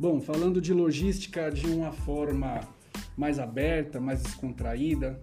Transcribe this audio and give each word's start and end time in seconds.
Bom, 0.00 0.20
falando 0.20 0.60
de 0.60 0.72
logística 0.72 1.50
de 1.50 1.66
uma 1.66 1.90
forma 1.90 2.60
mais 3.16 3.40
aberta, 3.40 3.98
mais 3.98 4.22
descontraída, 4.22 5.20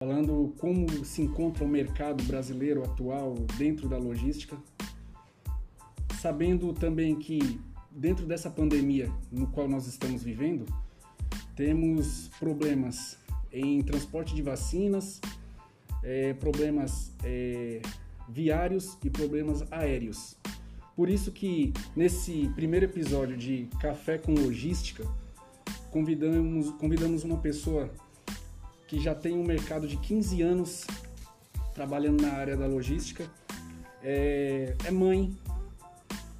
falando 0.00 0.52
como 0.58 1.04
se 1.04 1.22
encontra 1.22 1.64
o 1.64 1.68
mercado 1.68 2.24
brasileiro 2.24 2.82
atual 2.82 3.36
dentro 3.56 3.88
da 3.88 3.96
logística, 3.96 4.56
sabendo 6.20 6.72
também 6.72 7.14
que 7.14 7.60
dentro 7.88 8.26
dessa 8.26 8.50
pandemia 8.50 9.12
no 9.30 9.46
qual 9.46 9.68
nós 9.68 9.86
estamos 9.86 10.24
vivendo, 10.24 10.66
temos 11.54 12.28
problemas 12.40 13.16
em 13.52 13.80
transporte 13.80 14.34
de 14.34 14.42
vacinas, 14.42 15.20
é, 16.02 16.34
problemas 16.34 17.12
é, 17.22 17.80
viários 18.28 18.98
e 19.04 19.08
problemas 19.08 19.62
aéreos. 19.70 20.36
Por 20.96 21.08
isso 21.08 21.32
que 21.32 21.72
nesse 21.96 22.50
primeiro 22.54 22.86
episódio 22.86 23.36
de 23.36 23.68
Café 23.80 24.16
com 24.16 24.32
Logística, 24.32 25.04
convidamos, 25.90 26.70
convidamos 26.72 27.24
uma 27.24 27.38
pessoa 27.38 27.90
que 28.86 29.00
já 29.00 29.14
tem 29.14 29.36
um 29.36 29.44
mercado 29.44 29.88
de 29.88 29.96
15 29.96 30.42
anos 30.42 30.86
trabalhando 31.74 32.22
na 32.22 32.32
área 32.32 32.56
da 32.56 32.66
logística, 32.66 33.28
é, 34.02 34.76
é 34.84 34.90
mãe 34.90 35.36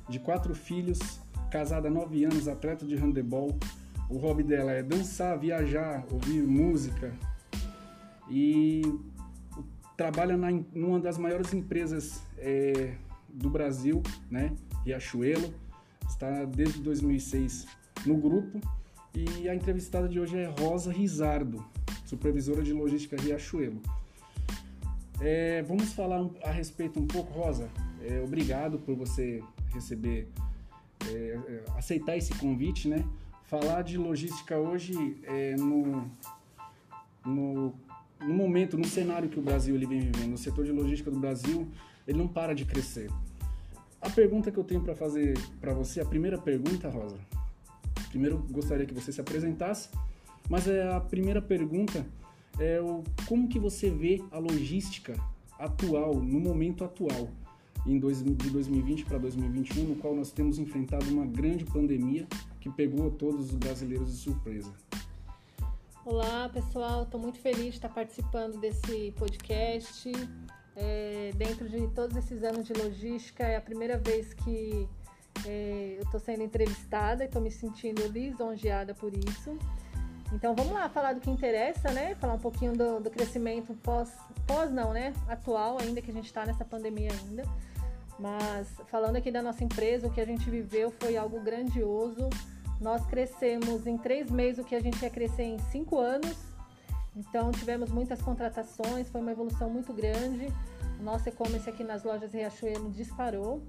de 0.09 0.21
quatro 0.21 0.55
filhos, 0.55 0.99
casada 1.51 1.89
há 1.89 1.91
nove 1.91 2.25
anos, 2.25 2.47
atleta 2.47 2.87
de 2.87 2.95
handebol. 2.95 3.59
O 4.09 4.19
hobby 4.19 4.43
dela 4.43 4.71
é 4.71 4.83
dançar, 4.83 5.37
viajar, 5.39 6.05
ouvir 6.11 6.43
música 6.43 7.13
e 8.31 8.83
trabalha 9.97 10.37
na, 10.37 10.51
numa 10.73 11.01
das 11.01 11.19
maiores 11.19 11.53
empresas 11.53 12.23
é, 12.39 12.95
do 13.35 13.51
Brasil, 13.51 14.03
né? 14.31 14.53
Riachuelo. 14.85 15.53
Está 16.09 16.45
desde 16.45 16.81
2006 16.81 17.67
no 18.07 18.17
grupo. 18.17 18.61
E 19.15 19.49
a 19.49 19.55
entrevistada 19.55 20.09
de 20.09 20.19
hoje 20.19 20.37
é 20.37 20.47
Rosa 20.59 20.93
Rizardo, 20.93 21.65
supervisora 22.05 22.63
de 22.63 22.73
logística 22.73 23.17
Riachuelo. 23.21 23.81
É, 25.21 25.63
vamos 25.63 25.93
falar 25.93 26.29
a 26.43 26.51
respeito 26.51 26.99
um 26.99 27.07
pouco, 27.07 27.33
Rosa. 27.33 27.71
É, 28.03 28.21
obrigado 28.21 28.79
por 28.79 28.97
você 28.97 29.43
receber, 29.73 30.29
é, 31.07 31.13
é 31.13 31.65
aceitar 31.77 32.17
esse 32.17 32.35
convite, 32.35 32.89
né? 32.89 33.05
Falar 33.45 33.83
de 33.83 33.97
logística 33.97 34.59
hoje 34.59 35.17
é, 35.23 35.55
no, 35.57 36.11
no 37.25 37.75
no 38.25 38.35
momento, 38.35 38.77
no 38.77 38.87
cenário 38.87 39.29
que 39.29 39.39
o 39.39 39.43
Brasil 39.43 39.75
ele 39.75 39.87
vem 39.87 40.01
vivendo, 40.01 40.35
o 40.35 40.39
setor 40.39 40.65
de 40.65 40.73
logística 40.73 41.11
do 41.11 41.19
Brasil, 41.19 41.69
ele 42.07 42.19
não 42.19 42.27
para 42.27 42.55
de 42.55 42.65
crescer. 42.65 43.11
A 44.05 44.11
pergunta 44.11 44.53
que 44.53 44.59
eu 44.59 44.65
tenho 44.65 44.83
para 44.83 44.95
fazer 44.95 45.33
para 45.59 45.73
você, 45.73 45.99
a 45.99 46.05
primeira 46.05 46.37
pergunta, 46.37 46.91
Rosa. 46.91 47.17
Primeiro, 48.11 48.37
gostaria 48.51 48.85
que 48.85 48.93
você 48.93 49.11
se 49.11 49.19
apresentasse, 49.19 49.89
mas 50.47 50.69
é 50.69 50.93
a 50.93 51.01
primeira 51.01 51.41
pergunta 51.41 52.07
é 52.61 52.79
o 52.83 53.03
como 53.27 53.49
que 53.49 53.59
você 53.59 53.89
vê 53.89 54.23
a 54.31 54.39
logística 54.39 55.15
atual, 55.59 56.17
no 56.17 56.39
momento 56.39 56.85
atual, 56.85 57.31
em 57.87 57.99
dois, 57.99 58.23
de 58.23 58.51
2020 58.51 59.07
para 59.07 59.17
2021, 59.17 59.85
no 59.85 59.97
qual 59.97 60.15
nós 60.15 60.31
temos 60.31 60.59
enfrentado 60.59 61.07
uma 61.07 61.25
grande 61.25 61.65
pandemia 61.65 62.27
que 62.61 62.69
pegou 62.69 63.11
todos 63.11 63.53
os 63.53 63.55
brasileiros 63.55 64.13
de 64.13 64.19
surpresa. 64.19 64.71
Olá, 66.05 66.51
pessoal. 66.51 67.05
Estou 67.05 67.19
muito 67.19 67.39
feliz 67.39 67.65
de 67.65 67.71
estar 67.71 67.89
participando 67.89 68.61
desse 68.61 69.13
podcast. 69.17 70.13
É, 70.77 71.31
dentro 71.37 71.69
de 71.69 71.87
todos 71.89 72.17
esses 72.17 72.43
anos 72.43 72.67
de 72.67 72.73
logística, 72.73 73.45
é 73.45 73.57
a 73.57 73.61
primeira 73.61 73.97
vez 73.97 74.35
que 74.35 74.89
é, 75.47 75.97
eu 75.99 76.03
estou 76.03 76.19
sendo 76.19 76.43
entrevistada 76.43 77.25
e 77.25 77.27
estou 77.27 77.41
me 77.41 77.51
sentindo 77.51 78.07
lisonjeada 78.09 78.95
por 78.95 79.13
isso. 79.15 79.57
Então 80.33 80.55
vamos 80.55 80.73
lá 80.73 80.89
falar 80.89 81.13
do 81.13 81.21
que 81.21 81.31
interessa, 81.31 81.93
né? 81.93 82.15
Falar 82.17 82.35
um 82.35 82.41
pouquinho 82.41 82.73
do, 82.73 83.01
do 83.01 83.11
crescimento 83.11 83.73
pós, 83.83 84.13
pós 84.47 84.71
não, 84.73 84.93
né? 84.93 85.13
Atual 85.29 85.79
ainda 85.81 86.03
que 86.03 86.11
a 86.11 86.15
gente 86.15 86.27
está 86.27 86.45
nessa 86.45 86.65
pandemia 86.65 87.11
ainda. 87.13 87.45
Mas 88.19 88.69
falando 88.89 89.17
aqui 89.17 89.31
da 89.31 89.43
nossa 89.43 89.63
empresa, 89.63 90.07
o 90.07 90.11
que 90.11 90.21
a 90.21 90.25
gente 90.25 90.49
viveu 90.51 90.91
foi 90.91 91.17
algo 91.17 91.41
grandioso 91.41 92.29
nós 92.81 93.07
crescemos 93.07 93.87
em 93.87 93.97
três 93.97 94.31
meses 94.31 94.59
o 94.59 94.65
que 94.65 94.75
a 94.75 94.81
gente 94.81 95.03
ia 95.03 95.11
crescer 95.11 95.45
em 95.45 95.59
cinco 95.71 95.99
anos. 95.99 96.37
Então 97.17 97.51
tivemos 97.53 97.91
muitas 97.91 98.21
contratações, 98.21 99.09
foi 99.09 99.21
uma 99.21 99.33
evolução 99.33 99.71
muito 99.71 99.93
grande. 99.93 100.49
O 100.99 101.03
nosso 101.03 101.29
e-commerce 101.29 101.69
aqui 101.69 101.85
nas 101.85 102.03
lojas 102.03 102.33
Riachuelo 102.33 102.91
disparou. 102.91 103.63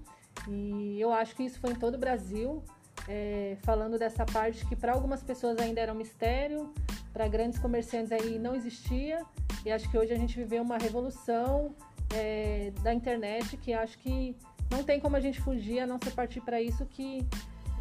E 0.47 0.99
eu 0.99 1.11
acho 1.11 1.35
que 1.35 1.43
isso 1.43 1.59
foi 1.59 1.71
em 1.71 1.75
todo 1.75 1.95
o 1.95 1.97
Brasil. 1.97 2.63
É, 3.07 3.57
falando 3.61 3.99
dessa 3.99 4.25
parte 4.25 4.65
que 4.65 4.75
para 4.75 4.93
algumas 4.93 5.21
pessoas 5.21 5.59
ainda 5.59 5.79
era 5.79 5.93
um 5.93 5.95
mistério, 5.95 6.73
para 7.13 7.27
grandes 7.27 7.59
comerciantes 7.59 8.11
aí 8.11 8.39
não 8.39 8.55
existia. 8.55 9.21
E 9.63 9.71
acho 9.71 9.89
que 9.89 9.97
hoje 9.97 10.13
a 10.13 10.17
gente 10.17 10.35
viveu 10.35 10.63
uma 10.63 10.77
revolução 10.77 11.75
é, 12.13 12.71
da 12.81 12.93
internet 12.93 13.57
que 13.57 13.73
acho 13.73 13.97
que 13.99 14.35
não 14.71 14.83
tem 14.83 14.99
como 14.99 15.15
a 15.15 15.19
gente 15.19 15.39
fugir 15.39 15.79
a 15.79 15.87
não 15.87 15.99
ser 16.03 16.11
partir 16.11 16.41
para 16.41 16.61
isso 16.61 16.85
que 16.85 17.25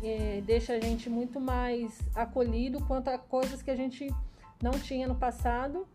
é, 0.02 0.42
deixa 0.44 0.74
a 0.74 0.80
gente 0.80 1.08
muito 1.08 1.40
mais 1.40 1.98
acolhido 2.14 2.84
quanto 2.84 3.08
a 3.08 3.18
coisas 3.18 3.62
que 3.62 3.70
a 3.70 3.76
gente 3.76 4.08
não 4.64 4.72
tinha 4.72 5.06
no 5.06 5.14
passado, 5.14 5.86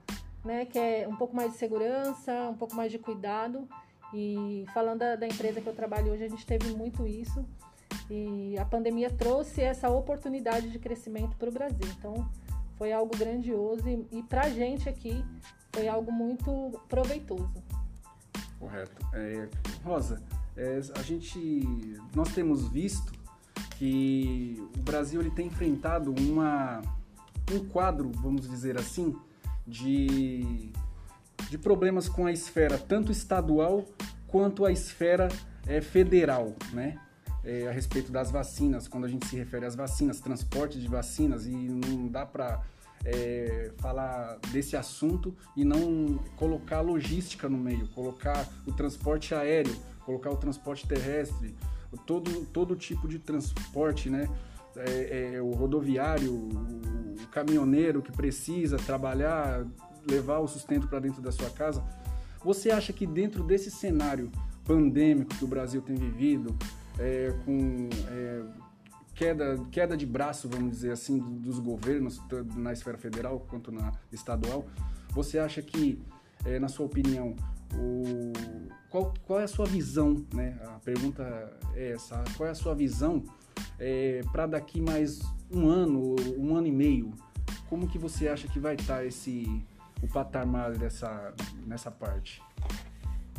né? 0.45 0.63
Que 0.65 0.77
é 0.77 1.07
um 1.07 1.15
pouco 1.15 1.35
mais 1.35 1.53
de 1.53 1.57
segurança, 1.57 2.31
um 2.49 2.55
pouco 2.55 2.75
mais 2.75 2.91
de 2.91 2.99
cuidado. 2.99 3.67
E 4.13 4.63
falando 4.73 4.99
da, 4.99 5.15
da 5.15 5.27
empresa 5.27 5.59
que 5.59 5.67
eu 5.67 5.73
trabalho 5.73 6.11
hoje, 6.13 6.23
a 6.23 6.29
gente 6.29 6.45
teve 6.45 6.71
muito 6.75 7.07
isso. 7.07 7.43
E 8.09 8.55
a 8.57 8.65
pandemia 8.65 9.09
trouxe 9.09 9.61
essa 9.61 9.89
oportunidade 9.89 10.69
de 10.69 10.77
crescimento 10.77 11.35
para 11.35 11.49
o 11.49 11.51
Brasil. 11.51 11.87
Então, 11.97 12.29
foi 12.77 12.93
algo 12.93 13.15
grandioso 13.17 13.89
e, 13.89 14.07
e 14.11 14.23
para 14.23 14.41
a 14.41 14.49
gente 14.49 14.87
aqui 14.87 15.25
foi 15.73 15.87
algo 15.87 16.11
muito 16.11 16.79
proveitoso. 16.87 17.51
Correto. 18.59 19.05
É, 19.13 19.49
Rosa, 19.83 20.21
é, 20.55 20.79
a 20.95 21.01
gente, 21.01 21.97
nós 22.15 22.33
temos 22.33 22.67
visto 22.67 23.11
que 23.77 24.55
o 24.77 24.81
Brasil 24.81 25.21
ele 25.21 25.31
tem 25.31 25.47
enfrentado 25.47 26.13
uma, 26.13 26.81
um 27.53 27.65
quadro, 27.65 28.11
vamos 28.15 28.49
dizer 28.49 28.77
assim, 28.77 29.15
de, 29.65 30.71
de 31.49 31.57
problemas 31.57 32.09
com 32.09 32.25
a 32.25 32.31
esfera 32.31 32.77
tanto 32.77 33.11
estadual 33.11 33.85
quanto 34.27 34.65
a 34.65 34.71
esfera 34.71 35.27
é, 35.67 35.81
federal, 35.81 36.55
né? 36.73 36.99
É, 37.43 37.67
a 37.67 37.71
respeito 37.71 38.11
das 38.11 38.29
vacinas, 38.29 38.87
quando 38.87 39.05
a 39.05 39.07
gente 39.07 39.25
se 39.25 39.35
refere 39.35 39.65
às 39.65 39.73
vacinas, 39.73 40.19
transporte 40.19 40.79
de 40.79 40.87
vacinas, 40.87 41.45
e 41.45 41.51
não 41.51 42.07
dá 42.07 42.25
para 42.25 42.61
é, 43.05 43.71
falar 43.77 44.37
desse 44.51 44.75
assunto 44.75 45.35
e 45.55 45.63
não 45.63 46.19
colocar 46.35 46.81
logística 46.81 47.47
no 47.47 47.57
meio, 47.57 47.87
colocar 47.89 48.47
o 48.65 48.73
transporte 48.73 49.33
aéreo, 49.33 49.75
colocar 50.05 50.31
o 50.31 50.37
transporte 50.37 50.87
terrestre, 50.87 51.55
todo, 52.05 52.45
todo 52.47 52.75
tipo 52.75 53.07
de 53.07 53.19
transporte, 53.19 54.09
né? 54.09 54.27
É, 54.79 55.35
é, 55.35 55.41
o 55.41 55.51
rodoviário, 55.51 56.33
o, 56.33 57.27
caminhoneiro 57.31 58.01
que 58.01 58.11
precisa 58.11 58.77
trabalhar, 58.77 59.65
levar 60.09 60.39
o 60.39 60.47
sustento 60.47 60.87
para 60.87 60.99
dentro 60.99 61.21
da 61.21 61.31
sua 61.31 61.49
casa. 61.49 61.83
Você 62.43 62.71
acha 62.71 62.91
que 62.91 63.05
dentro 63.05 63.43
desse 63.43 63.69
cenário 63.69 64.31
pandêmico 64.63 65.35
que 65.35 65.43
o 65.43 65.47
Brasil 65.47 65.81
tem 65.81 65.95
vivido, 65.95 66.57
é, 66.97 67.33
com 67.45 67.89
é, 68.07 68.43
queda, 69.13 69.57
queda 69.71 69.97
de 69.97 70.05
braço, 70.05 70.47
vamos 70.47 70.71
dizer 70.71 70.91
assim, 70.91 71.19
dos 71.19 71.59
governos, 71.59 72.19
tanto 72.29 72.57
na 72.57 72.71
esfera 72.71 72.97
federal 72.97 73.39
quanto 73.49 73.71
na 73.71 73.91
estadual, 74.11 74.65
você 75.09 75.37
acha 75.39 75.61
que, 75.61 76.01
é, 76.45 76.59
na 76.59 76.67
sua 76.67 76.85
opinião, 76.85 77.35
o, 77.75 78.31
qual, 78.89 79.13
qual 79.25 79.39
é 79.39 79.43
a 79.43 79.47
sua 79.47 79.65
visão, 79.65 80.25
né? 80.33 80.57
A 80.65 80.79
pergunta 80.79 81.23
é 81.75 81.91
essa, 81.91 82.23
qual 82.35 82.47
é 82.47 82.51
a 82.51 82.55
sua 82.55 82.73
visão 82.73 83.23
é, 83.79 84.21
para 84.31 84.45
daqui 84.45 84.81
mais 84.81 85.21
um 85.51 85.67
ano, 85.67 86.15
um 86.37 86.55
ano 86.55 86.67
e 86.67 86.71
meio? 86.71 87.13
Como 87.69 87.87
que 87.87 87.97
você 87.97 88.27
acha 88.27 88.47
que 88.47 88.59
vai 88.59 88.75
estar 88.75 88.97
tá 88.97 89.05
esse 89.05 89.63
o 90.01 90.07
patamar 90.07 90.77
dessa 90.77 91.33
nessa 91.65 91.89
parte? 91.89 92.41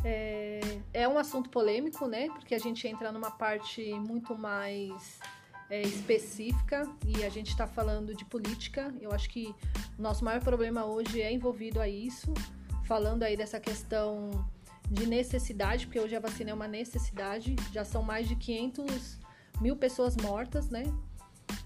É, 0.03 0.59
é 0.93 1.07
um 1.07 1.17
assunto 1.17 1.49
polêmico, 1.49 2.07
né? 2.07 2.27
Porque 2.29 2.55
a 2.55 2.59
gente 2.59 2.87
entra 2.87 3.11
numa 3.11 3.31
parte 3.31 3.93
muito 3.93 4.35
mais 4.35 5.19
é, 5.69 5.81
específica 5.81 6.89
e 7.05 7.23
a 7.23 7.29
gente 7.29 7.49
está 7.49 7.67
falando 7.67 8.15
de 8.15 8.25
política. 8.25 8.93
Eu 8.99 9.11
acho 9.11 9.29
que 9.29 9.53
o 9.97 10.01
nosso 10.01 10.25
maior 10.25 10.41
problema 10.41 10.85
hoje 10.85 11.21
é 11.21 11.31
envolvido 11.31 11.79
a 11.79 11.87
isso 11.87 12.33
falando 12.85 13.23
aí 13.23 13.37
dessa 13.37 13.59
questão 13.59 14.45
de 14.89 15.05
necessidade, 15.05 15.85
porque 15.85 15.99
hoje 15.99 16.15
a 16.15 16.19
vacina 16.19 16.51
é 16.51 16.53
uma 16.53 16.67
necessidade, 16.67 17.55
já 17.71 17.85
são 17.85 18.03
mais 18.03 18.27
de 18.27 18.35
500 18.35 19.20
mil 19.61 19.75
pessoas 19.75 20.17
mortas, 20.17 20.69
né? 20.69 20.83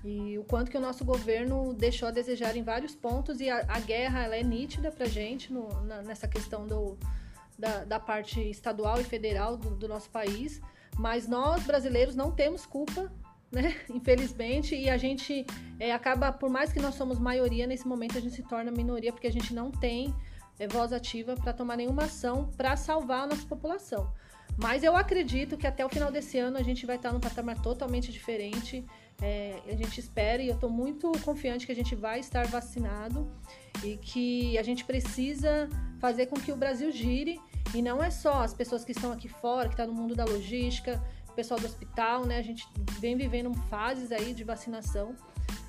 E 0.04 0.38
o 0.38 0.44
quanto 0.44 0.70
que 0.70 0.78
o 0.78 0.82
nosso 0.82 1.04
governo 1.04 1.74
deixou 1.74 2.08
a 2.08 2.12
desejar 2.12 2.56
em 2.56 2.64
vários 2.64 2.96
pontos, 2.96 3.40
e 3.40 3.50
a, 3.50 3.66
a 3.68 3.80
guerra 3.80 4.24
ela 4.24 4.36
é 4.36 4.44
nítida 4.44 4.92
pra 4.92 5.06
gente 5.06 5.52
no, 5.52 5.68
na, 5.84 6.02
nessa 6.04 6.28
questão 6.28 6.68
do, 6.68 6.98
da, 7.58 7.84
da, 7.86 8.00
parte 8.00 8.40
estadual 8.40 9.00
e 9.02 9.04
federal 9.04 9.58
do, 9.58 9.72
do 9.72 9.88
nosso 9.88 10.10
país, 10.10 10.62
mas 10.98 11.28
nós 11.28 11.64
brasileiros 11.64 12.16
não 12.16 12.32
temos 12.32 12.66
culpa 12.66 13.12
né? 13.52 13.76
Infelizmente, 13.90 14.76
e 14.76 14.90
a 14.90 14.98
gente 14.98 15.46
é, 15.80 15.92
acaba, 15.92 16.32
por 16.32 16.50
mais 16.50 16.72
que 16.72 16.80
nós 16.80 16.96
somos 16.96 17.20
maioria, 17.20 17.66
nesse 17.66 17.88
momento 17.88 18.18
a 18.18 18.22
gente 18.22 18.36
se 18.36 18.44
torna 18.44 18.72
minoria 18.72 19.12
porque 19.12 19.28
a 19.28 19.32
gente 19.32 19.54
não 19.54 19.72
tem 19.72 20.14
é, 20.60 20.68
voz 20.68 20.92
ativa 20.94 21.36
para 21.36 21.54
tomar 21.54 21.78
nenhuma 21.78 22.04
ação 22.04 22.52
para 22.58 22.76
salvar 22.76 23.24
a 23.24 23.28
nossa 23.28 23.46
população. 23.46 24.12
Mas 24.58 24.84
eu 24.84 24.96
acredito 24.96 25.58
que 25.58 25.68
até 25.68 25.86
o 25.86 25.90
final 25.90 26.12
desse 26.12 26.38
ano 26.38 26.58
a 26.58 26.64
gente 26.64 26.86
vai 26.86 26.96
estar 26.96 27.12
num 27.12 27.20
patamar 27.20 27.62
totalmente 27.62 28.12
diferente. 28.12 28.86
É, 29.22 29.60
a 29.68 29.76
gente 29.76 30.00
espera 30.00 30.42
e 30.42 30.48
eu 30.48 30.56
estou 30.56 30.70
muito 30.70 31.12
confiante 31.24 31.66
que 31.66 31.72
a 31.72 31.76
gente 31.76 31.96
vai 31.96 32.20
estar 32.20 32.48
vacinado 32.48 33.30
e 33.84 33.98
que 33.98 34.58
a 34.58 34.64
gente 34.64 34.86
precisa 34.86 35.70
fazer 36.00 36.28
com 36.28 36.40
que 36.40 36.52
o 36.52 36.56
Brasil 36.56 36.92
gire. 36.92 37.40
E 37.74 37.82
não 37.82 38.02
é 38.02 38.10
só 38.10 38.44
as 38.44 38.54
pessoas 38.54 38.86
que 38.86 38.94
estão 38.94 39.12
aqui 39.12 39.28
fora, 39.28 39.68
que 39.68 39.74
estão 39.74 39.88
tá 39.88 39.92
no 39.92 39.98
mundo 40.00 40.16
da 40.16 40.24
logística, 40.24 41.04
o 41.30 41.34
pessoal 41.34 41.60
do 41.60 41.66
hospital, 41.66 42.26
né? 42.26 42.38
A 42.38 42.42
gente 42.42 42.66
vem 43.00 43.18
vivendo 43.18 43.54
fases 43.70 44.12
aí 44.12 44.34
de 44.34 44.46
vacinação, 44.46 45.14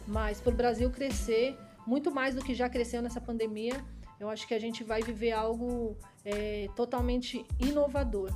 mas 0.06 0.40
para 0.40 0.52
o 0.52 0.56
Brasil 0.56 0.88
crescer 0.90 1.58
muito 1.84 2.12
mais 2.12 2.36
do 2.36 2.44
que 2.44 2.54
já 2.54 2.68
cresceu 2.68 3.02
nessa 3.02 3.20
pandemia, 3.20 3.84
eu 4.20 4.28
acho 4.28 4.46
que 4.46 4.54
a 4.54 4.58
gente 4.58 4.84
vai 4.84 5.02
viver 5.02 5.32
algo 5.32 5.96
é, 6.24 6.68
totalmente 6.76 7.44
inovador. 7.58 8.30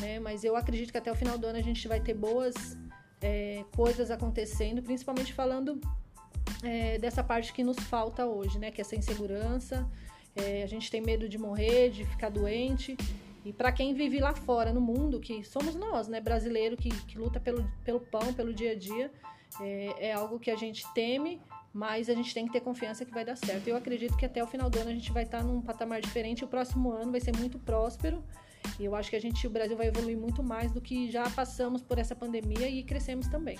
Né? 0.00 0.18
Mas 0.18 0.44
eu 0.44 0.56
acredito 0.56 0.92
que 0.92 0.98
até 0.98 1.10
o 1.10 1.14
final 1.14 1.38
do 1.38 1.46
ano 1.46 1.58
a 1.58 1.62
gente 1.62 1.86
vai 1.88 2.00
ter 2.00 2.14
boas 2.14 2.76
é, 3.20 3.64
coisas 3.74 4.10
acontecendo, 4.10 4.82
principalmente 4.82 5.32
falando 5.32 5.80
é, 6.62 6.98
dessa 6.98 7.22
parte 7.22 7.52
que 7.52 7.62
nos 7.62 7.78
falta 7.78 8.26
hoje, 8.26 8.58
né? 8.58 8.70
Que 8.70 8.80
é 8.80 8.82
essa 8.82 8.96
insegurança. 8.96 9.88
É, 10.36 10.62
a 10.62 10.66
gente 10.66 10.90
tem 10.90 11.00
medo 11.00 11.28
de 11.28 11.38
morrer, 11.38 11.90
de 11.90 12.04
ficar 12.04 12.28
doente. 12.28 12.96
E 13.44 13.52
para 13.52 13.72
quem 13.72 13.94
vive 13.94 14.20
lá 14.20 14.34
fora, 14.34 14.72
no 14.72 14.80
mundo, 14.80 15.20
que 15.20 15.42
somos 15.44 15.74
nós, 15.74 16.08
né? 16.08 16.20
Brasileiro 16.20 16.76
que, 16.76 16.90
que 17.06 17.18
luta 17.18 17.40
pelo, 17.40 17.68
pelo 17.84 18.00
pão, 18.00 18.32
pelo 18.34 18.52
dia 18.52 18.72
a 18.72 18.74
dia, 18.74 19.10
é, 19.60 20.08
é 20.08 20.12
algo 20.12 20.38
que 20.38 20.50
a 20.50 20.56
gente 20.56 20.86
teme, 20.92 21.40
mas 21.72 22.08
a 22.08 22.14
gente 22.14 22.34
tem 22.34 22.46
que 22.46 22.52
ter 22.52 22.60
confiança 22.60 23.04
que 23.04 23.12
vai 23.12 23.24
dar 23.24 23.36
certo. 23.36 23.68
Eu 23.68 23.76
acredito 23.76 24.16
que 24.16 24.26
até 24.26 24.42
o 24.42 24.46
final 24.46 24.68
do 24.68 24.78
ano 24.78 24.90
a 24.90 24.92
gente 24.92 25.12
vai 25.12 25.22
estar 25.22 25.42
num 25.42 25.60
patamar 25.60 26.00
diferente. 26.00 26.44
O 26.44 26.48
próximo 26.48 26.90
ano 26.90 27.10
vai 27.10 27.20
ser 27.20 27.36
muito 27.36 27.58
próspero. 27.58 28.22
E 28.78 28.84
eu 28.84 28.94
acho 28.94 29.10
que 29.10 29.16
a 29.16 29.20
gente, 29.20 29.46
o 29.46 29.50
Brasil 29.50 29.76
vai 29.76 29.88
evoluir 29.88 30.16
muito 30.16 30.42
mais 30.42 30.70
do 30.70 30.80
que 30.80 31.10
já 31.10 31.28
passamos 31.30 31.82
por 31.82 31.98
essa 31.98 32.14
pandemia 32.14 32.68
e 32.68 32.82
crescemos 32.82 33.26
também. 33.26 33.58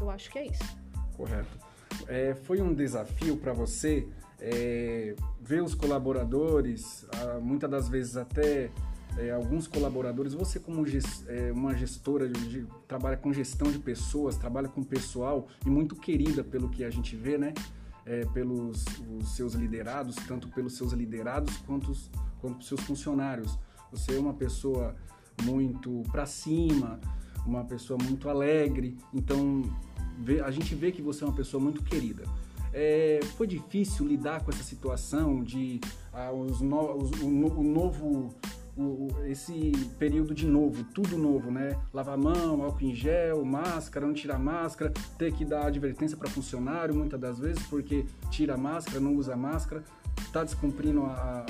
Eu 0.00 0.10
acho 0.10 0.30
que 0.30 0.38
é 0.38 0.46
isso. 0.46 0.76
Correto. 1.16 1.58
É, 2.06 2.34
foi 2.34 2.60
um 2.60 2.72
desafio 2.72 3.36
para 3.36 3.52
você 3.52 4.08
é, 4.40 5.14
ver 5.40 5.62
os 5.62 5.74
colaboradores, 5.74 7.06
muitas 7.40 7.70
das 7.70 7.88
vezes 7.88 8.16
até 8.16 8.70
é, 9.18 9.30
alguns 9.30 9.66
colaboradores, 9.66 10.34
você 10.34 10.58
como 10.58 10.86
gest, 10.86 11.24
é, 11.28 11.52
uma 11.52 11.74
gestora, 11.76 12.28
de, 12.28 12.66
trabalha 12.88 13.16
com 13.16 13.32
gestão 13.32 13.70
de 13.70 13.78
pessoas, 13.78 14.36
trabalha 14.36 14.68
com 14.68 14.82
pessoal 14.82 15.48
e 15.66 15.70
muito 15.70 15.94
querida 15.94 16.42
pelo 16.42 16.68
que 16.68 16.82
a 16.82 16.90
gente 16.90 17.14
vê, 17.16 17.36
né? 17.36 17.52
É, 18.04 18.24
pelos 18.26 18.84
seus 19.36 19.54
liderados, 19.54 20.16
tanto 20.26 20.48
pelos 20.48 20.76
seus 20.76 20.92
liderados 20.92 21.56
quanto, 21.58 21.92
quanto 22.40 22.54
pelos 22.54 22.66
seus 22.66 22.80
funcionários. 22.80 23.56
Você 23.92 24.16
é 24.16 24.18
uma 24.18 24.34
pessoa 24.34 24.96
muito 25.42 26.02
para 26.10 26.26
cima, 26.26 26.98
uma 27.46 27.64
pessoa 27.64 27.98
muito 28.02 28.28
alegre, 28.28 28.96
então 29.12 29.62
a 30.44 30.50
gente 30.50 30.74
vê 30.74 30.90
que 30.92 31.02
você 31.02 31.24
é 31.24 31.26
uma 31.26 31.36
pessoa 31.36 31.62
muito 31.62 31.82
querida. 31.82 32.24
É, 32.72 33.20
foi 33.36 33.46
difícil 33.46 34.06
lidar 34.06 34.42
com 34.42 34.50
essa 34.50 34.62
situação 34.62 35.44
de 35.44 35.78
ah, 36.12 36.32
os 36.32 36.60
no, 36.62 36.96
os, 36.96 37.10
o, 37.20 37.26
o, 37.26 37.62
novo, 37.62 38.34
o, 38.76 39.08
esse 39.26 39.72
período 39.98 40.34
de 40.34 40.46
novo, 40.46 40.82
tudo 40.84 41.18
novo, 41.18 41.50
né? 41.50 41.78
Lavar 41.92 42.16
mão, 42.16 42.62
álcool 42.62 42.84
em 42.84 42.94
gel, 42.94 43.44
máscara, 43.44 44.06
não 44.06 44.14
tirar 44.14 44.38
máscara, 44.38 44.90
ter 45.18 45.32
que 45.34 45.44
dar 45.44 45.66
advertência 45.66 46.16
para 46.16 46.30
funcionário 46.30 46.94
muitas 46.94 47.20
das 47.20 47.38
vezes 47.38 47.62
porque 47.66 48.06
tira 48.30 48.56
máscara, 48.56 49.00
não 49.00 49.16
usa 49.16 49.36
máscara, 49.36 49.84
está 50.18 50.42
descumprindo 50.42 51.02
a, 51.02 51.44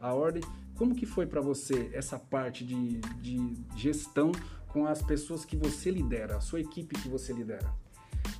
a, 0.00 0.08
a 0.08 0.14
ordem. 0.14 0.42
Como 0.76 0.94
que 0.94 1.06
foi 1.06 1.26
para 1.26 1.40
você 1.40 1.90
essa 1.94 2.18
parte 2.18 2.64
de, 2.64 2.98
de 3.20 3.56
gestão 3.76 4.32
com 4.68 4.86
as 4.86 5.02
pessoas 5.02 5.44
que 5.44 5.56
você 5.56 5.90
lidera, 5.90 6.36
a 6.36 6.40
sua 6.40 6.60
equipe 6.60 7.00
que 7.00 7.08
você 7.08 7.32
lidera? 7.32 7.72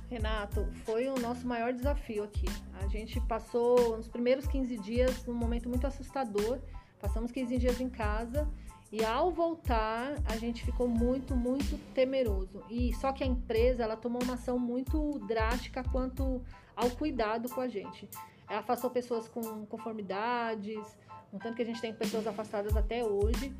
Renato, 0.09 0.65
foi 0.85 1.07
o 1.07 1.19
nosso 1.19 1.45
maior 1.45 1.73
desafio 1.73 2.23
aqui. 2.23 2.45
A 2.81 2.87
gente 2.87 3.19
passou 3.21 3.97
nos 3.97 4.07
primeiros 4.07 4.47
15 4.47 4.77
dias 4.77 5.25
num 5.25 5.33
momento 5.33 5.67
muito 5.67 5.85
assustador. 5.85 6.59
Passamos 6.99 7.31
15 7.31 7.57
dias 7.57 7.81
em 7.81 7.89
casa 7.89 8.47
e 8.91 9.03
ao 9.03 9.31
voltar 9.31 10.15
a 10.25 10.37
gente 10.37 10.63
ficou 10.63 10.87
muito, 10.87 11.35
muito 11.35 11.77
temeroso. 11.93 12.63
E 12.69 12.93
só 12.95 13.11
que 13.11 13.23
a 13.23 13.27
empresa 13.27 13.83
ela 13.83 13.97
tomou 13.97 14.23
uma 14.23 14.35
ação 14.35 14.57
muito 14.57 15.19
drástica 15.27 15.83
quanto 15.83 16.41
ao 16.75 16.89
cuidado 16.91 17.49
com 17.49 17.59
a 17.59 17.67
gente. 17.67 18.07
Ela 18.49 18.59
afastou 18.59 18.89
pessoas 18.89 19.27
com 19.27 19.65
conformidades, 19.65 20.97
um 21.31 21.37
tanto 21.37 21.55
que 21.55 21.61
a 21.61 21.65
gente 21.65 21.81
tem 21.81 21.93
pessoas 21.93 22.25
afastadas 22.25 22.75
até 22.75 23.03
hoje, 23.03 23.53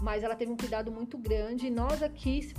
mas 0.00 0.24
ela 0.24 0.34
teve 0.34 0.50
um 0.50 0.56
cuidado 0.56 0.90
muito 0.90 1.16
grande. 1.16 1.66
E 1.66 1.70
nós 1.70 2.02
aqui 2.02 2.42
se 2.42 2.54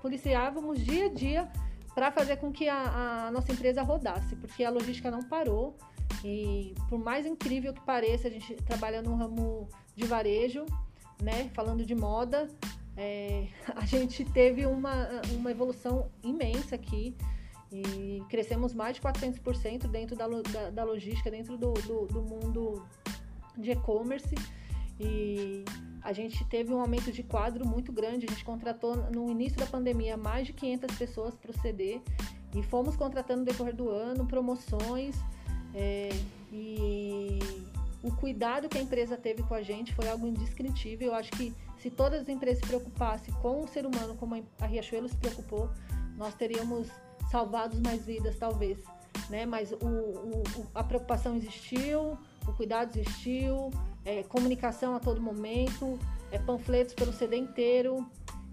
policiávamos 0.00 0.84
dia 0.84 1.06
a 1.06 1.08
dia 1.08 1.48
para 1.94 2.10
fazer 2.10 2.36
com 2.36 2.50
que 2.50 2.68
a, 2.68 3.26
a, 3.26 3.30
nossa 3.30 3.52
empresa 3.52 3.82
rodasse, 3.82 4.34
porque 4.36 4.64
a 4.64 4.70
logística 4.70 5.10
não 5.10 5.22
parou. 5.22 5.76
E 6.24 6.74
por 6.88 6.98
mais 6.98 7.26
incrível 7.26 7.72
que 7.72 7.80
pareça, 7.82 8.28
a 8.28 8.30
gente 8.30 8.54
trabalha 8.56 9.02
no 9.02 9.14
ramo 9.14 9.68
de 9.94 10.06
varejo, 10.06 10.64
né? 11.22 11.50
Falando 11.54 11.84
de 11.84 11.94
moda, 11.94 12.48
é, 12.96 13.46
a 13.76 13.84
gente 13.84 14.24
teve 14.24 14.66
uma, 14.66 15.08
uma 15.32 15.50
evolução 15.50 16.10
imensa 16.22 16.74
aqui 16.74 17.16
e 17.72 18.22
crescemos 18.28 18.74
mais 18.74 18.96
de 18.96 19.02
400% 19.02 19.86
dentro 19.88 20.16
da, 20.16 20.26
da, 20.26 20.70
da 20.70 20.84
logística, 20.84 21.30
dentro 21.30 21.56
do, 21.56 21.72
do, 21.72 22.06
do 22.06 22.22
mundo 22.22 22.84
de 23.60 23.70
e-commerce 23.72 24.34
e 24.98 25.64
a 26.02 26.12
gente 26.12 26.44
teve 26.46 26.72
um 26.72 26.80
aumento 26.80 27.12
de 27.12 27.22
quadro 27.22 27.66
muito 27.66 27.92
grande. 27.92 28.26
A 28.26 28.30
gente 28.30 28.44
contratou 28.44 28.96
no 29.10 29.30
início 29.30 29.58
da 29.58 29.66
pandemia 29.66 30.16
mais 30.16 30.46
de 30.46 30.52
500 30.52 30.96
pessoas 30.96 31.34
para 31.36 31.50
o 31.50 31.60
CD 31.60 32.00
e 32.54 32.62
fomos 32.62 32.96
contratando 32.96 33.40
no 33.40 33.46
decorrer 33.46 33.74
do 33.74 33.88
ano 33.88 34.26
promoções 34.26 35.16
é, 35.74 36.08
e 36.52 37.38
o 38.02 38.10
cuidado 38.16 38.68
que 38.68 38.78
a 38.78 38.80
empresa 38.80 39.16
teve 39.16 39.42
com 39.42 39.54
a 39.54 39.62
gente 39.62 39.94
foi 39.94 40.08
algo 40.08 40.26
indescritível. 40.26 41.08
Eu 41.08 41.14
acho 41.14 41.30
que 41.32 41.54
se 41.78 41.90
todas 41.90 42.22
as 42.22 42.28
empresas 42.28 42.60
se 42.60 42.66
preocupassem 42.66 43.32
com 43.34 43.62
o 43.62 43.68
ser 43.68 43.86
humano 43.86 44.14
como 44.16 44.42
a 44.60 44.66
Riachuelo 44.66 45.08
se 45.08 45.16
preocupou, 45.16 45.70
nós 46.16 46.34
teríamos 46.34 46.88
salvado 47.30 47.80
mais 47.82 48.04
vidas, 48.04 48.36
talvez. 48.36 48.78
Né? 49.28 49.46
Mas 49.46 49.72
o, 49.72 49.76
o, 49.76 50.42
a 50.74 50.82
preocupação 50.82 51.36
existiu, 51.36 52.18
o 52.50 52.54
cuidado 52.54 52.96
existiu, 52.96 53.70
é, 54.04 54.22
comunicação 54.24 54.94
a 54.94 55.00
todo 55.00 55.20
momento, 55.20 55.98
é, 56.30 56.38
panfletos 56.38 56.94
pelo 56.94 57.12
CD 57.12 57.36
inteiro 57.36 58.06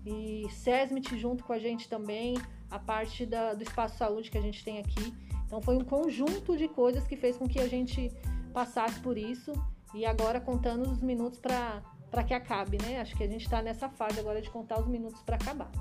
e 0.05 0.47
SESMIT 0.51 1.17
junto 1.17 1.43
com 1.43 1.53
a 1.53 1.59
gente 1.59 1.89
também, 1.89 2.37
a 2.69 2.79
parte 2.79 3.25
da, 3.25 3.53
do 3.53 3.63
espaço 3.63 3.97
saúde 3.97 4.31
que 4.31 4.37
a 4.37 4.41
gente 4.41 4.63
tem 4.63 4.79
aqui. 4.79 5.13
Então 5.45 5.61
foi 5.61 5.77
um 5.77 5.83
conjunto 5.83 6.57
de 6.57 6.67
coisas 6.67 7.05
que 7.05 7.15
fez 7.15 7.37
com 7.37 7.47
que 7.47 7.59
a 7.59 7.67
gente 7.67 8.11
passasse 8.53 8.99
por 8.99 9.17
isso 9.17 9.53
e 9.93 10.05
agora 10.05 10.39
contando 10.39 10.89
os 10.89 11.01
minutos 11.01 11.39
para 11.39 12.23
que 12.25 12.33
acabe, 12.33 12.77
né? 12.81 12.99
Acho 12.99 13.15
que 13.15 13.23
a 13.23 13.27
gente 13.27 13.43
está 13.43 13.61
nessa 13.61 13.89
fase 13.89 14.19
agora 14.19 14.41
de 14.41 14.49
contar 14.49 14.79
os 14.79 14.87
minutos 14.87 15.21
para 15.21 15.35
acabar. 15.35 15.71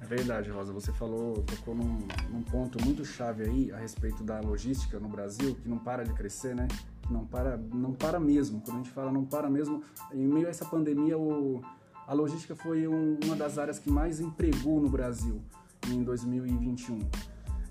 É 0.00 0.06
verdade, 0.06 0.50
Rosa. 0.50 0.72
Você 0.72 0.92
falou, 0.92 1.42
tocou 1.42 1.74
num, 1.74 1.98
num 2.30 2.42
ponto 2.42 2.82
muito 2.84 3.04
chave 3.04 3.44
aí 3.44 3.72
a 3.72 3.78
respeito 3.78 4.22
da 4.22 4.38
logística 4.38 5.00
no 5.00 5.08
Brasil, 5.08 5.54
que 5.56 5.68
não 5.68 5.78
para 5.78 6.04
de 6.04 6.12
crescer, 6.12 6.54
né? 6.54 6.68
Não 7.10 7.26
para, 7.26 7.56
não 7.56 7.92
para 7.92 8.18
mesmo. 8.18 8.60
Quando 8.60 8.76
a 8.78 8.82
gente 8.82 8.90
fala 8.90 9.12
não 9.12 9.24
para 9.24 9.48
mesmo, 9.50 9.82
em 10.12 10.26
meio 10.26 10.46
a 10.46 10.50
essa 10.50 10.64
pandemia, 10.64 11.18
o, 11.18 11.62
a 12.06 12.12
logística 12.12 12.54
foi 12.54 12.86
um, 12.86 13.18
uma 13.24 13.36
das 13.36 13.58
áreas 13.58 13.78
que 13.78 13.90
mais 13.90 14.20
empregou 14.20 14.80
no 14.80 14.88
Brasil 14.88 15.40
em 15.88 16.02
2021. 16.02 16.98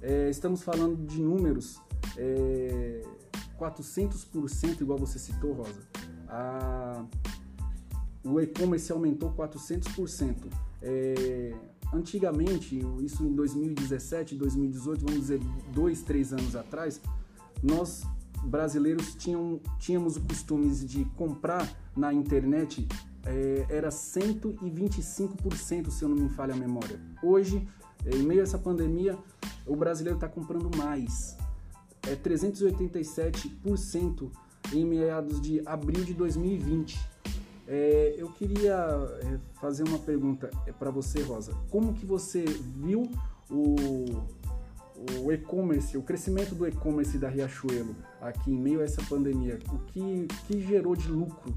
É, 0.02 0.30
estamos 0.30 0.62
falando 0.62 1.06
de 1.06 1.22
números 1.22 1.80
é, 2.18 3.02
400%, 3.60 4.82
igual 4.82 4.98
você 4.98 5.18
citou, 5.18 5.54
Rosa. 5.54 5.82
A, 6.28 7.06
o 8.24 8.40
e-commerce 8.40 8.92
aumentou 8.92 9.32
400%. 9.34 10.36
É, 10.82 11.54
antigamente, 11.94 12.80
isso 13.02 13.24
em 13.24 13.34
2017, 13.34 14.36
2018, 14.36 15.06
vamos 15.06 15.22
dizer, 15.22 15.40
dois, 15.74 16.02
três 16.02 16.34
anos 16.34 16.56
atrás, 16.56 17.00
nós 17.62 18.04
brasileiros 18.44 19.16
tinham, 19.16 19.60
tínhamos 19.80 20.18
o 20.18 20.22
costume 20.22 20.70
de 20.70 21.06
comprar 21.16 21.68
na 21.96 22.14
internet 22.14 22.88
é, 23.26 23.66
era 23.70 23.90
125%, 23.90 25.90
se 25.90 26.04
eu 26.04 26.10
não 26.10 26.16
me 26.16 26.30
falha 26.30 26.54
a 26.54 26.58
memória. 26.58 27.00
Hoje, 27.22 27.68
em 28.06 28.24
meio 28.24 28.42
a 28.42 28.44
essa 28.44 28.58
pandemia, 28.58 29.18
o 29.66 29.76
brasileiro 29.76 30.18
está 30.18 30.28
comprando 30.28 30.70
mais. 30.78 31.38
É 32.06 32.16
387% 32.16 34.30
em 34.74 34.86
meados 34.86 35.40
de 35.40 35.62
abril 35.66 36.04
de 36.04 36.14
2020. 36.14 37.00
É, 37.66 38.16
eu 38.18 38.28
queria 38.30 38.78
fazer 39.62 39.88
uma 39.88 40.00
pergunta 40.00 40.50
para 40.78 40.92
você, 40.92 41.22
Rosa. 41.22 41.54
Como 41.70 41.94
que 41.94 42.06
você 42.06 42.44
viu 42.44 43.10
o, 43.50 44.06
o 45.22 45.32
e-commerce, 45.32 45.98
o 45.98 46.02
crescimento 46.02 46.56
do 46.56 46.68
e-commerce 46.68 47.18
da 47.18 47.28
Riachuelo 47.30 47.96
aqui 48.22 48.52
em 48.52 48.58
meio 48.58 48.82
a 48.82 48.84
essa 48.84 49.02
pandemia? 49.04 49.60
O 49.72 49.80
que, 49.80 50.28
que 50.48 50.62
gerou 50.62 50.96
de 50.96 51.08
lucro? 51.08 51.54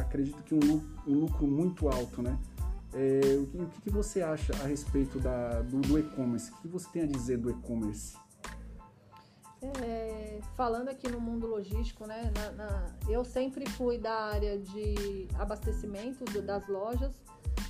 Acredito 0.00 0.42
que 0.42 0.54
um 0.54 0.60
lucro, 0.60 0.88
um 1.06 1.14
lucro 1.14 1.46
muito 1.46 1.88
alto, 1.88 2.22
né? 2.22 2.38
É, 2.92 3.36
o, 3.36 3.46
que, 3.46 3.56
o 3.56 3.68
que 3.82 3.90
você 3.90 4.22
acha 4.22 4.52
a 4.62 4.66
respeito 4.66 5.18
da, 5.18 5.62
do, 5.62 5.80
do 5.80 5.98
e-commerce? 5.98 6.52
O 6.52 6.56
que 6.58 6.68
você 6.68 6.88
tem 6.92 7.02
a 7.02 7.06
dizer 7.06 7.38
do 7.38 7.50
e-commerce? 7.50 8.16
É, 9.82 10.40
falando 10.56 10.90
aqui 10.90 11.08
no 11.08 11.20
mundo 11.20 11.46
logístico, 11.46 12.06
né, 12.06 12.30
na, 12.36 12.50
na, 12.52 12.86
eu 13.08 13.24
sempre 13.24 13.68
fui 13.70 13.98
da 13.98 14.12
área 14.12 14.58
de 14.58 15.26
abastecimento 15.38 16.24
do, 16.26 16.42
das 16.42 16.68
lojas. 16.68 17.12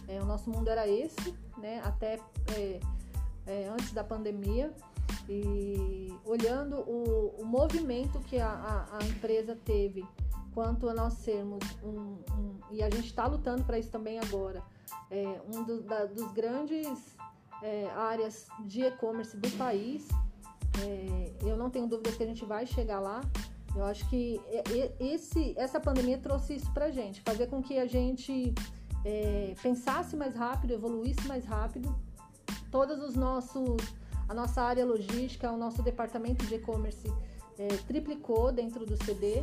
É, 0.08 0.20
o 0.20 0.26
nosso 0.26 0.50
mundo 0.50 0.68
era 0.68 0.88
esse, 0.88 1.34
né, 1.56 1.80
até 1.84 2.18
é, 2.56 2.80
é 3.46 3.68
antes 3.68 3.92
da 3.92 4.02
pandemia. 4.02 4.74
E 5.28 6.12
olhando 6.24 6.76
o, 6.80 7.34
o 7.40 7.44
movimento 7.44 8.18
que 8.20 8.38
a, 8.38 8.48
a, 8.48 8.98
a, 8.98 9.04
empresa 9.04 9.56
teve 9.64 10.06
quanto 10.52 10.88
a 10.88 10.94
nós 10.94 11.14
sermos 11.14 11.60
um, 11.82 12.18
um 12.36 12.60
e 12.70 12.82
a 12.82 12.90
gente 12.90 13.06
está 13.06 13.26
lutando 13.26 13.64
para 13.64 13.78
isso 13.78 13.90
também 13.90 14.18
agora, 14.18 14.62
é, 15.10 15.40
um 15.52 15.64
do, 15.64 15.82
da, 15.82 16.04
dos 16.04 16.30
grandes 16.32 17.16
é, 17.62 17.90
áreas 17.90 18.46
de 18.66 18.82
e-commerce 18.82 19.36
do 19.36 19.50
país 19.52 20.06
é, 20.80 21.32
eu 21.42 21.56
não 21.56 21.70
tenho 21.70 21.86
dúvidas 21.86 22.16
que 22.16 22.22
a 22.22 22.26
gente 22.26 22.44
vai 22.44 22.66
chegar 22.66 23.00
lá. 23.00 23.20
Eu 23.76 23.84
acho 23.84 24.08
que 24.08 24.40
esse, 25.00 25.54
essa 25.56 25.80
pandemia 25.80 26.18
trouxe 26.18 26.54
isso 26.54 26.72
pra 26.72 26.90
gente, 26.90 27.20
fazer 27.22 27.48
com 27.48 27.60
que 27.60 27.76
a 27.78 27.86
gente 27.86 28.54
é, 29.04 29.54
pensasse 29.62 30.16
mais 30.16 30.34
rápido, 30.34 30.72
evoluísse 30.72 31.26
mais 31.26 31.44
rápido. 31.44 31.94
Todos 32.70 33.00
os 33.02 33.14
nossos, 33.14 33.76
a 34.28 34.34
nossa 34.34 34.62
área 34.62 34.84
logística, 34.84 35.50
o 35.50 35.56
nosso 35.56 35.82
departamento 35.82 36.44
de 36.46 36.56
e-commerce 36.56 37.12
é, 37.58 37.68
triplicou 37.86 38.52
dentro 38.52 38.84
do 38.86 38.96
CD. 39.04 39.42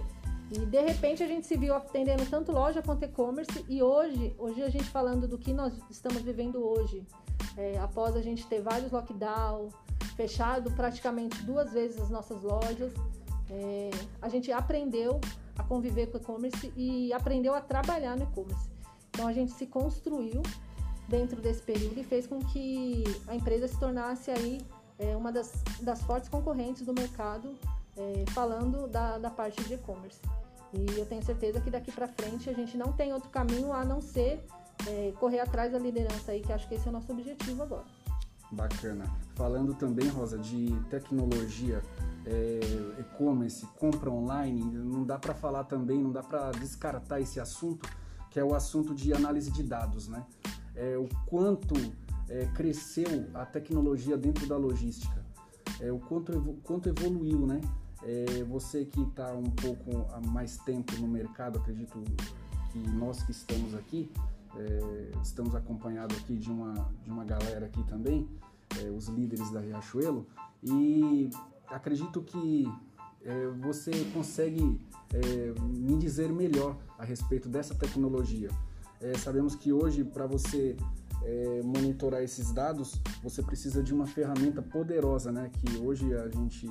E 0.52 0.66
de 0.66 0.82
repente 0.82 1.24
a 1.24 1.28
gente 1.28 1.48
se 1.48 1.56
viu 1.56 1.74
atendendo 1.74 2.26
tanto 2.26 2.52
loja 2.52 2.82
quanto 2.82 3.04
e-commerce. 3.04 3.66
E 3.70 3.82
hoje, 3.82 4.36
hoje 4.38 4.62
a 4.62 4.70
gente 4.70 4.86
falando 4.86 5.28
do 5.28 5.38
que 5.38 5.54
nós 5.54 5.74
estamos 5.90 6.22
vivendo 6.22 6.62
hoje, 6.62 7.06
é, 7.58 7.78
após 7.80 8.16
a 8.16 8.22
gente 8.22 8.46
ter 8.48 8.62
vários 8.62 8.92
lockdowns, 8.92 9.74
fechado 10.16 10.70
praticamente 10.72 11.42
duas 11.44 11.72
vezes 11.72 12.02
as 12.02 12.10
nossas 12.10 12.42
lojas. 12.44 12.94
É, 13.50 13.90
a 14.22 14.30
gente 14.30 14.52
aprendeu 14.52 15.20
a 15.58 15.64
conviver 15.64 16.08
com 16.08 16.18
e-commerce 16.18 16.74
e 16.76 17.14
aprendeu 17.14 17.54
a 17.54 17.62
trabalhar 17.62 18.16
no 18.16 18.24
e-commerce. 18.24 18.70
Então 19.10 19.28
a 19.28 19.34
gente 19.34 19.52
se 19.52 19.66
construiu 19.66 20.42
dentro 21.12 21.42
desse 21.42 21.62
período 21.62 22.00
e 22.00 22.04
fez 22.04 22.26
com 22.26 22.40
que 22.40 23.04
a 23.28 23.36
empresa 23.36 23.68
se 23.68 23.78
tornasse 23.78 24.32
aí 24.32 24.66
é, 24.98 25.16
uma 25.16 25.32
das, 25.32 25.52
das 25.82 26.02
fortes 26.02 26.30
concorrentes 26.30 26.86
do 26.86 26.94
mercado, 26.94 27.54
é, 27.98 28.24
falando 28.32 28.88
da, 28.88 29.18
da 29.18 29.30
parte 29.30 29.62
de 29.66 29.74
e-commerce. 29.74 30.22
E 30.74 30.98
eu 30.98 31.06
tenho 31.06 31.22
certeza 31.22 31.60
que 31.60 31.70
daqui 31.70 31.92
para 31.92 32.08
frente 32.08 32.50
a 32.50 32.54
gente 32.54 32.78
não 32.78 32.94
tem 32.94 33.14
outro 33.14 33.30
caminho 33.30 33.74
a 33.74 33.84
não 33.84 34.00
ser 34.00 34.42
é, 34.88 35.12
correr 35.20 35.42
atrás 35.42 35.74
da 35.74 35.78
liderança 35.78 36.32
aí, 36.32 36.40
que 36.42 36.54
acho 36.54 36.68
que 36.68 36.76
esse 36.76 36.88
é 36.88 36.90
o 36.90 36.94
nosso 36.94 37.12
objetivo 37.12 37.62
agora. 37.62 37.86
Bacana. 38.50 39.06
Falando 39.36 39.74
também, 39.74 40.08
Rosa, 40.08 40.38
de 40.38 40.74
tecnologia, 40.90 41.82
é, 42.26 42.60
e-commerce, 43.00 43.66
compra 43.78 44.10
online, 44.10 44.62
não 44.62 45.04
dá 45.04 45.18
para 45.20 45.34
falar 45.34 45.66
também, 45.66 46.02
não 46.02 46.12
dá 46.12 46.24
para 46.24 46.52
descartar 46.52 47.20
esse 47.20 47.40
assunto, 47.40 47.90
que 48.30 48.40
é 48.40 48.44
o 48.44 48.56
assunto 48.56 48.94
de 48.96 49.14
análise 49.14 49.52
de 49.52 49.64
dados, 49.64 50.08
né? 50.08 50.26
É, 50.82 50.98
o 50.98 51.08
quanto 51.28 51.76
é, 52.28 52.48
cresceu 52.56 53.28
a 53.36 53.46
tecnologia 53.46 54.18
dentro 54.18 54.48
da 54.48 54.58
logística, 54.58 55.24
é, 55.80 55.92
o 55.92 56.00
quanto, 56.00 56.58
quanto 56.64 56.90
evoluiu, 56.90 57.46
né? 57.46 57.62
É, 58.02 58.44
você 58.46 58.84
que 58.84 59.00
está 59.04 59.32
um 59.34 59.52
pouco 59.52 60.08
há 60.12 60.20
mais 60.20 60.58
tempo 60.58 60.92
no 61.00 61.08
mercado, 61.08 61.60
acredito 61.60 62.02
que 62.72 62.80
nós 62.80 63.22
que 63.22 63.32
estamos 63.32 63.76
aqui, 63.76 64.10
é, 64.56 65.12
estamos 65.22 65.54
acompanhados 65.54 66.18
aqui 66.18 66.36
de 66.36 66.50
uma, 66.50 66.74
de 67.04 67.12
uma 67.12 67.24
galera 67.24 67.68
aqui 67.68 67.84
também, 67.84 68.28
é, 68.84 68.90
os 68.90 69.08
líderes 69.08 69.52
da 69.52 69.60
Riachuelo, 69.60 70.26
e 70.64 71.30
acredito 71.68 72.24
que 72.24 72.68
você 73.62 73.92
consegue 74.16 74.82
me 75.62 75.96
dizer 75.96 76.32
melhor 76.32 76.76
a 76.98 77.06
respeito 77.06 77.48
dessa 77.48 77.76
tecnologia. 77.76 78.50
É, 79.02 79.18
sabemos 79.18 79.56
que 79.56 79.74
hoje, 79.74 80.04
para 80.04 80.28
você 80.28 80.78
é, 81.24 81.62
monitorar 81.64 82.22
esses 82.22 82.52
dados, 82.52 83.02
você 83.24 83.42
precisa 83.42 83.82
de 83.82 83.94
uma 83.94 84.06
ferramenta 84.06 84.62
poderosa, 84.62 85.32
né? 85.32 85.50
Que 85.54 85.78
hoje 85.78 86.14
a 86.14 86.30
gente 86.30 86.68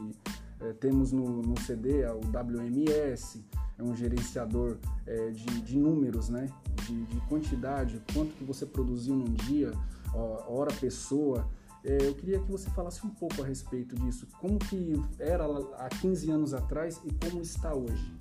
temos 0.79 1.11
no, 1.11 1.41
no 1.41 1.59
CD, 1.59 2.05
o 2.07 2.21
WMS, 2.21 3.43
é 3.79 3.83
um 3.83 3.97
gerenciador 3.97 4.77
é, 5.07 5.31
de, 5.31 5.63
de, 5.63 5.79
números, 5.79 6.29
né? 6.29 6.49
De, 6.87 7.05
de, 7.07 7.21
quantidade, 7.23 8.03
quanto 8.13 8.35
que 8.35 8.45
você 8.45 8.67
produziu 8.67 9.17
num 9.17 9.33
dia, 9.33 9.73
hora 10.15 10.73
pessoa. 10.75 11.49
É, 11.83 12.07
eu 12.07 12.15
queria 12.15 12.39
que 12.41 12.51
você 12.51 12.69
falasse 12.71 13.07
um 13.07 13.11
pouco 13.11 13.43
a 13.43 13.47
respeito 13.47 13.97
disso. 13.97 14.27
Como 14.39 14.59
que 14.59 15.03
era 15.19 15.45
há 15.79 15.89
15 15.89 16.31
anos 16.31 16.53
atrás 16.53 17.01
e 17.05 17.13
como 17.15 17.41
está 17.41 17.75
hoje? 17.75 18.15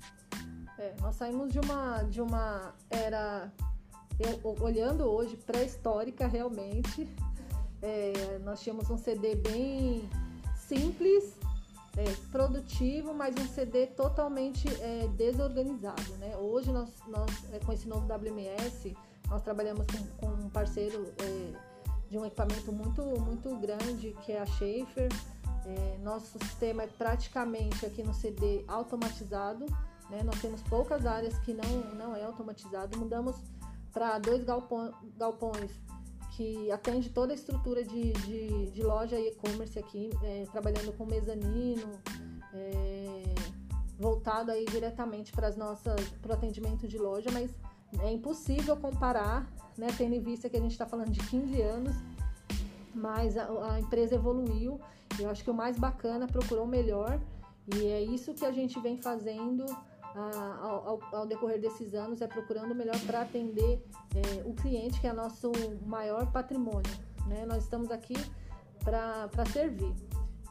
É, 0.78 0.94
nós 1.00 1.14
saímos 1.16 1.52
de 1.52 1.58
uma, 1.58 2.02
de 2.04 2.22
uma 2.22 2.74
era, 2.88 3.52
eu, 4.20 4.56
olhando 4.60 5.04
hoje, 5.04 5.36
pré-histórica 5.36 6.26
realmente. 6.26 7.08
É, 7.82 8.38
nós 8.44 8.60
tínhamos 8.60 8.90
um 8.90 8.98
CD 8.98 9.34
bem 9.34 10.08
simples, 10.54 11.34
é, 11.96 12.04
produtivo, 12.30 13.14
mas 13.14 13.34
um 13.36 13.48
CD 13.48 13.86
totalmente 13.86 14.68
é, 14.80 15.08
desorganizado. 15.16 16.12
Né? 16.18 16.36
Hoje, 16.36 16.70
nós, 16.70 16.90
nós 17.08 17.30
é, 17.52 17.58
com 17.58 17.72
esse 17.72 17.88
novo 17.88 18.06
WMS, 18.06 18.94
nós 19.28 19.42
trabalhamos 19.42 19.86
com, 19.86 20.26
com 20.26 20.32
um 20.44 20.50
parceiro 20.50 21.12
é, 21.22 21.52
de 22.10 22.18
um 22.18 22.26
equipamento 22.26 22.72
muito, 22.72 23.02
muito 23.20 23.56
grande, 23.56 24.14
que 24.24 24.32
é 24.32 24.40
a 24.40 24.46
Schaefer. 24.46 25.08
É, 25.64 25.98
nosso 26.02 26.38
sistema 26.38 26.82
é 26.82 26.86
praticamente 26.86 27.86
aqui 27.86 28.02
no 28.02 28.12
CD 28.12 28.64
automatizado. 28.66 29.66
Né? 30.10 30.22
Nós 30.24 30.40
temos 30.40 30.60
poucas 30.62 31.06
áreas 31.06 31.38
que 31.38 31.54
não, 31.54 31.94
não 31.94 32.16
é 32.16 32.24
automatizado. 32.24 32.98
Mudamos 32.98 33.36
para 33.92 34.18
dois 34.18 34.44
galpões, 34.44 35.70
que 36.36 36.70
atende 36.70 37.10
toda 37.10 37.32
a 37.32 37.34
estrutura 37.34 37.84
de, 37.84 38.12
de, 38.12 38.70
de 38.70 38.82
loja 38.82 39.18
e 39.18 39.28
e-commerce 39.28 39.78
aqui, 39.78 40.10
é, 40.22 40.44
trabalhando 40.50 40.96
com 40.96 41.04
mezanino, 41.04 41.90
é, 42.54 43.34
voltado 43.98 44.50
aí 44.50 44.64
diretamente 44.64 45.32
para 45.32 45.48
as 45.48 45.56
nossas 45.56 46.00
para 46.22 46.30
o 46.30 46.34
atendimento 46.34 46.88
de 46.88 46.96
loja, 46.96 47.30
mas 47.30 47.54
é 48.02 48.10
impossível 48.10 48.76
comparar, 48.76 49.50
né, 49.76 49.88
tendo 49.98 50.14
em 50.14 50.20
vista 50.20 50.48
que 50.48 50.56
a 50.56 50.60
gente 50.60 50.72
está 50.72 50.86
falando 50.86 51.10
de 51.10 51.20
15 51.28 51.60
anos, 51.60 51.96
mas 52.94 53.36
a, 53.36 53.74
a 53.74 53.80
empresa 53.80 54.14
evoluiu. 54.14 54.80
Eu 55.18 55.28
acho 55.28 55.44
que 55.44 55.50
o 55.50 55.54
mais 55.54 55.78
bacana 55.78 56.26
procurou 56.26 56.64
o 56.64 56.68
melhor 56.68 57.20
e 57.76 57.86
é 57.86 58.00
isso 58.00 58.32
que 58.32 58.44
a 58.44 58.52
gente 58.52 58.80
vem 58.80 58.96
fazendo 58.96 59.66
ao, 60.14 60.88
ao, 60.88 61.00
ao, 61.12 61.26
decorrer 61.26 61.60
desses 61.60 61.94
anos 61.94 62.20
é 62.20 62.26
procurando 62.26 62.72
o 62.72 62.74
melhor 62.74 62.98
para 63.06 63.22
atender 63.22 63.84
é, 64.14 64.42
o 64.44 64.54
cliente, 64.54 65.00
que 65.00 65.06
é 65.06 65.12
nosso 65.12 65.52
maior 65.86 66.30
patrimônio. 66.32 66.90
Né? 67.26 67.46
Nós 67.46 67.62
estamos 67.62 67.90
aqui 67.90 68.14
para 68.82 69.44
servir. 69.52 69.94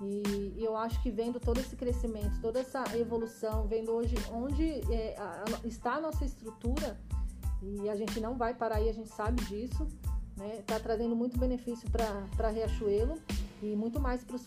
E, 0.02 0.56
e, 0.58 0.64
eu 0.64 0.78
acho 0.78 1.02
que 1.04 1.12
vendo 1.12 1.40
todo 1.40 1.60
esse 1.60 1.76
crescimento, 1.76 2.40
toda 2.42 2.60
essa 2.60 2.84
evolução, 2.98 3.68
vendo 3.68 3.92
hoje 3.92 4.16
onde 4.32 4.82
é, 4.94 5.16
a, 5.18 5.44
a, 5.44 5.68
está 5.68 5.96
a 5.96 6.02
nossa 6.02 6.24
estrutura, 6.24 6.98
e 7.62 7.90
a 7.90 7.96
gente 7.96 8.22
não 8.22 8.38
vai 8.38 8.54
parar 8.54 8.78
aí, 8.78 8.88
a 8.88 8.94
gente 8.94 9.10
sabe 9.10 9.44
disso, 9.44 9.86
está 10.40 10.44
né? 10.44 10.64
Tá 10.66 10.80
trazendo 10.80 11.16
muito 11.16 11.38
benefício 11.38 11.90
para 11.92 12.50
Riachuelo 12.50 13.16
e 13.62 13.76
muito 13.76 14.00
mais 14.00 14.24
para 14.24 14.38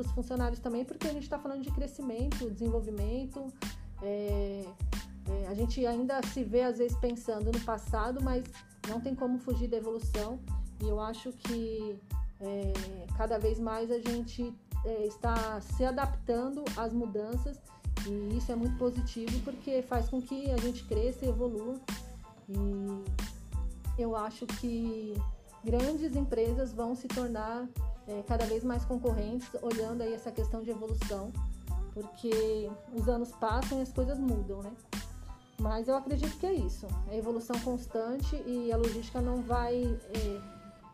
os 0.00 0.10
funcionários 0.12 0.60
também, 0.60 0.84
porque 0.84 1.08
a 1.08 1.12
gente 1.12 1.24
está 1.24 1.38
falando 1.38 1.62
de 1.62 1.72
crescimento, 1.72 2.48
desenvolvimento, 2.48 3.52
é, 4.02 4.64
é, 5.28 5.46
a 5.48 5.54
gente 5.54 5.84
ainda 5.86 6.20
se 6.28 6.42
vê 6.42 6.62
às 6.62 6.78
vezes 6.78 6.96
pensando 6.98 7.52
no 7.52 7.60
passado, 7.60 8.22
mas 8.22 8.44
não 8.88 9.00
tem 9.00 9.14
como 9.14 9.38
fugir 9.38 9.68
da 9.68 9.76
evolução. 9.76 10.38
E 10.82 10.88
eu 10.88 11.00
acho 11.00 11.32
que 11.32 11.96
é, 12.40 12.72
cada 13.16 13.38
vez 13.38 13.58
mais 13.58 13.90
a 13.90 13.98
gente 13.98 14.52
é, 14.84 15.06
está 15.06 15.60
se 15.60 15.84
adaptando 15.84 16.64
às 16.76 16.92
mudanças 16.92 17.60
e 18.06 18.36
isso 18.36 18.50
é 18.50 18.56
muito 18.56 18.76
positivo 18.78 19.38
porque 19.44 19.82
faz 19.82 20.08
com 20.08 20.22
que 20.22 20.50
a 20.50 20.56
gente 20.56 20.84
cresça 20.84 21.26
e 21.26 21.28
evolua. 21.28 21.78
E 22.48 24.02
eu 24.02 24.16
acho 24.16 24.46
que 24.46 25.14
grandes 25.62 26.16
empresas 26.16 26.72
vão 26.72 26.94
se 26.94 27.06
tornar 27.06 27.68
é, 28.08 28.22
cada 28.22 28.46
vez 28.46 28.64
mais 28.64 28.84
concorrentes, 28.84 29.48
olhando 29.60 30.02
aí 30.02 30.14
essa 30.14 30.32
questão 30.32 30.62
de 30.62 30.70
evolução 30.70 31.30
porque 32.02 32.70
os 32.94 33.08
anos 33.08 33.30
passam 33.32 33.78
e 33.78 33.82
as 33.82 33.92
coisas 33.92 34.18
mudam, 34.18 34.62
né? 34.62 34.72
Mas 35.60 35.88
eu 35.88 35.96
acredito 35.96 36.36
que 36.38 36.46
é 36.46 36.54
isso. 36.54 36.86
É 37.08 37.18
evolução 37.18 37.58
constante 37.60 38.34
e 38.46 38.72
a 38.72 38.76
logística 38.76 39.20
não 39.20 39.42
vai. 39.42 39.82
É, 39.84 40.40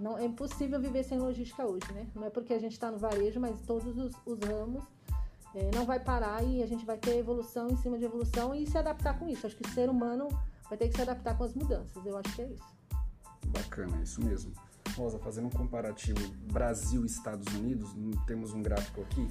não, 0.01 0.19
é 0.19 0.25
impossível 0.25 0.81
viver 0.81 1.05
sem 1.05 1.19
logística 1.19 1.65
hoje, 1.65 1.91
né? 1.93 2.07
Não 2.15 2.25
é 2.25 2.31
porque 2.31 2.53
a 2.53 2.59
gente 2.59 2.73
está 2.73 2.91
no 2.91 2.99
varejo, 2.99 3.41
mas 3.41 3.61
todos 3.63 3.97
os, 3.97 4.13
os 4.27 4.39
ramos 4.41 4.85
é, 5.55 5.71
não 5.75 5.87
vai 5.87 6.01
parar 6.01 6.43
e 6.43 6.63
a 6.63 6.67
gente 6.67 6.85
vai 6.85 6.99
ter 6.99 7.17
evolução 7.17 7.69
em 7.71 7.77
cima 7.77 7.97
de 7.97 8.05
evolução 8.05 8.55
e 8.55 8.67
se 8.67 8.77
adaptar 8.77 9.19
com 9.19 9.29
isso. 9.29 9.47
Acho 9.47 9.57
que 9.57 9.67
o 9.67 9.73
ser 9.73 9.89
humano 9.89 10.29
vai 10.69 10.77
ter 10.77 10.89
que 10.89 10.97
se 10.97 11.03
adaptar 11.03 11.39
com 11.39 11.45
as 11.45 11.55
mudanças. 11.55 12.05
Eu 12.05 12.19
acho 12.19 12.35
que 12.35 12.43
é 12.43 12.49
isso. 12.49 12.77
Bacana, 13.47 13.97
é 13.99 14.03
isso 14.03 14.23
mesmo. 14.23 14.53
Rosa, 14.97 15.19
fazendo 15.19 15.47
um 15.47 15.51
comparativo 15.51 16.21
Brasil 16.53 17.03
e 17.03 17.07
Estados 17.07 17.55
Unidos, 17.55 17.95
temos 18.27 18.53
um 18.53 18.63
gráfico 18.63 19.03
aqui, 19.03 19.29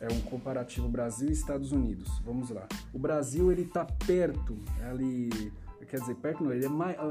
é 0.00 0.12
um 0.12 0.20
comparativo 0.20 0.88
Brasil 0.88 1.28
e 1.28 1.32
Estados 1.32 1.72
Unidos. 1.72 2.20
Vamos 2.24 2.50
lá. 2.50 2.66
O 2.92 2.98
Brasil 2.98 3.50
ele 3.50 3.62
está 3.62 3.84
perto, 3.84 4.56
ali, 4.88 5.52
quer 5.88 6.00
dizer, 6.00 6.14
perto 6.16 6.44
não, 6.44 6.52
ele 6.52 6.66
é 6.66 6.68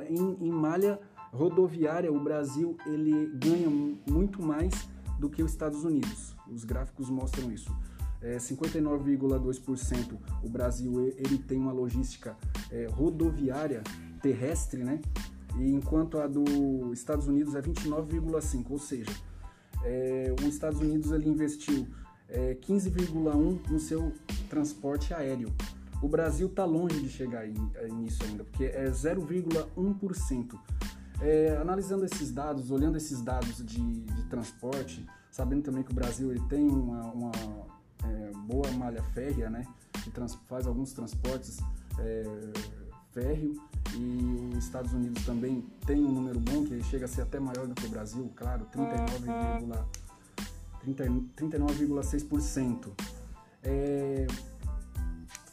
em, 0.09 0.47
em 0.47 0.51
malha 0.51 0.99
rodoviária. 1.31 2.11
O 2.11 2.19
Brasil 2.19 2.77
ele 2.85 3.31
ganha 3.35 3.69
muito 4.09 4.41
mais 4.41 4.73
do 5.19 5.29
que 5.29 5.43
os 5.43 5.51
Estados 5.51 5.83
Unidos. 5.83 6.35
Os 6.49 6.63
gráficos 6.63 7.09
mostram 7.09 7.51
isso. 7.51 7.75
É, 8.21 8.37
59,2% 8.37 10.17
o 10.43 10.49
Brasil 10.49 10.99
ele 11.17 11.37
tem 11.37 11.59
uma 11.59 11.71
logística 11.71 12.35
é, 12.71 12.87
rodoviária 12.87 13.83
terrestre, 14.21 14.83
né? 14.83 14.99
E 15.55 15.71
enquanto 15.71 16.19
a 16.19 16.27
dos 16.27 16.93
Estados 16.93 17.27
Unidos 17.27 17.53
é 17.53 17.61
29,5, 17.61 18.65
ou 18.69 18.79
seja, 18.79 19.11
é, 19.83 20.33
os 20.39 20.45
Estados 20.45 20.79
Unidos 20.79 21.11
ele 21.11 21.29
investiu 21.29 21.87
é, 22.29 22.55
15,1 22.55 23.69
no 23.69 23.79
seu 23.79 24.13
transporte 24.49 25.13
aéreo. 25.13 25.53
O 26.01 26.07
Brasil 26.07 26.47
está 26.47 26.63
longe 26.63 26.99
de 27.01 27.09
chegar 27.09 27.45
é, 27.45 27.87
nisso 27.87 28.23
ainda, 28.23 28.43
porque 28.43 28.65
é 28.65 28.85
0,1%. 28.89 30.59
É, 31.19 31.57
analisando 31.59 32.05
esses 32.05 32.31
dados, 32.31 32.69
olhando 32.69 32.95
esses 32.95 33.21
dados 33.21 33.57
de, 33.65 34.01
de, 34.01 34.23
transporte, 34.25 35.03
sabendo 35.31 35.63
também 35.63 35.81
que 35.81 35.91
o 35.91 35.95
Brasil 35.95 36.29
ele 36.29 36.41
tem 36.41 36.69
uma, 36.69 37.11
uma 37.11 37.31
é, 38.03 38.31
boa 38.45 38.69
malha 38.73 39.01
férrea, 39.15 39.49
né, 39.49 39.65
que 40.03 40.11
trans, 40.11 40.35
faz 40.47 40.67
alguns 40.67 40.93
transportes 40.93 41.57
é, 41.97 42.23
férreo 43.11 43.59
e 43.95 44.51
os 44.55 44.63
Estados 44.63 44.93
Unidos 44.93 45.25
também 45.25 45.65
tem 45.87 46.05
um 46.05 46.11
número 46.11 46.39
bom 46.39 46.63
que 46.63 46.83
chega 46.83 47.05
a 47.05 47.07
ser 47.07 47.21
até 47.21 47.39
maior 47.39 47.65
do 47.65 47.73
que 47.73 47.87
o 47.87 47.89
Brasil, 47.89 48.31
claro, 48.35 48.67
39,6%. 50.93 52.91
É, 53.63 54.27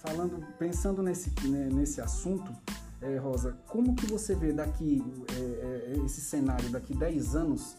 falando, 0.05 0.45
pensando 0.59 1.03
nesse, 1.03 1.31
né, 1.49 1.69
nesse 1.73 2.01
assunto, 2.01 2.53
é, 3.01 3.17
Rosa, 3.19 3.59
como 3.69 3.95
que 3.95 4.07
você 4.07 4.35
vê 4.35 4.53
daqui 4.53 5.03
é, 5.33 5.95
é 5.95 6.05
esse 6.05 6.21
cenário 6.21 6.71
daqui 6.71 6.95
10 6.95 7.37
anos? 7.37 7.77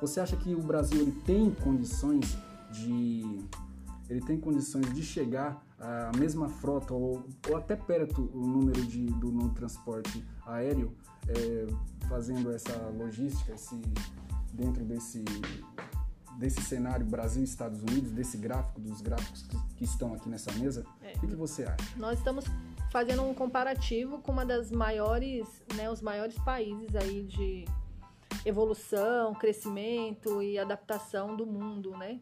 Você 0.00 0.20
acha 0.20 0.36
que 0.36 0.54
o 0.54 0.62
Brasil 0.62 1.00
ele 1.00 1.12
tem 1.24 1.50
condições 1.50 2.36
de 2.72 3.44
ele 4.08 4.20
tem 4.20 4.38
condições 4.38 4.92
de 4.94 5.02
chegar 5.02 5.64
à 5.78 6.12
mesma 6.16 6.48
frota 6.48 6.94
ou, 6.94 7.24
ou 7.48 7.56
até 7.56 7.74
perto 7.76 8.30
o 8.32 8.46
número 8.46 8.84
de, 8.86 9.06
do 9.06 9.32
no 9.32 9.50
transporte 9.50 10.24
aéreo, 10.46 10.92
é, 11.28 11.66
fazendo 12.08 12.52
essa 12.52 12.76
logística, 12.96 13.52
esse, 13.52 13.80
dentro 14.52 14.84
desse, 14.84 15.24
desse 16.38 16.60
cenário 16.60 17.04
Brasil 17.06 17.42
e 17.42 17.44
Estados 17.44 17.80
Unidos, 17.80 18.10
desse 18.12 18.36
gráfico, 18.36 18.80
dos 18.80 19.00
gráficos 19.00 19.42
que, 19.42 19.56
que 19.76 19.84
estão 19.84 20.14
aqui 20.14 20.28
nessa 20.28 20.52
mesa? 20.52 20.84
É, 21.02 21.12
o 21.16 21.20
que, 21.20 21.26
que 21.28 21.34
você 21.34 21.64
acha? 21.64 21.96
Nós 21.96 22.18
estamos 22.18 22.44
fazendo 22.90 23.22
um 23.22 23.34
comparativo 23.34 24.18
com 24.18 24.32
uma 24.32 24.44
das 24.44 24.70
maiores, 24.70 25.46
né, 25.74 25.90
os 25.90 26.00
maiores 26.00 26.38
países 26.40 26.94
aí 26.94 27.22
de 27.24 27.64
evolução, 28.44 29.34
crescimento 29.34 30.42
e 30.42 30.58
adaptação 30.58 31.34
do 31.34 31.46
mundo, 31.46 31.96
né? 31.96 32.20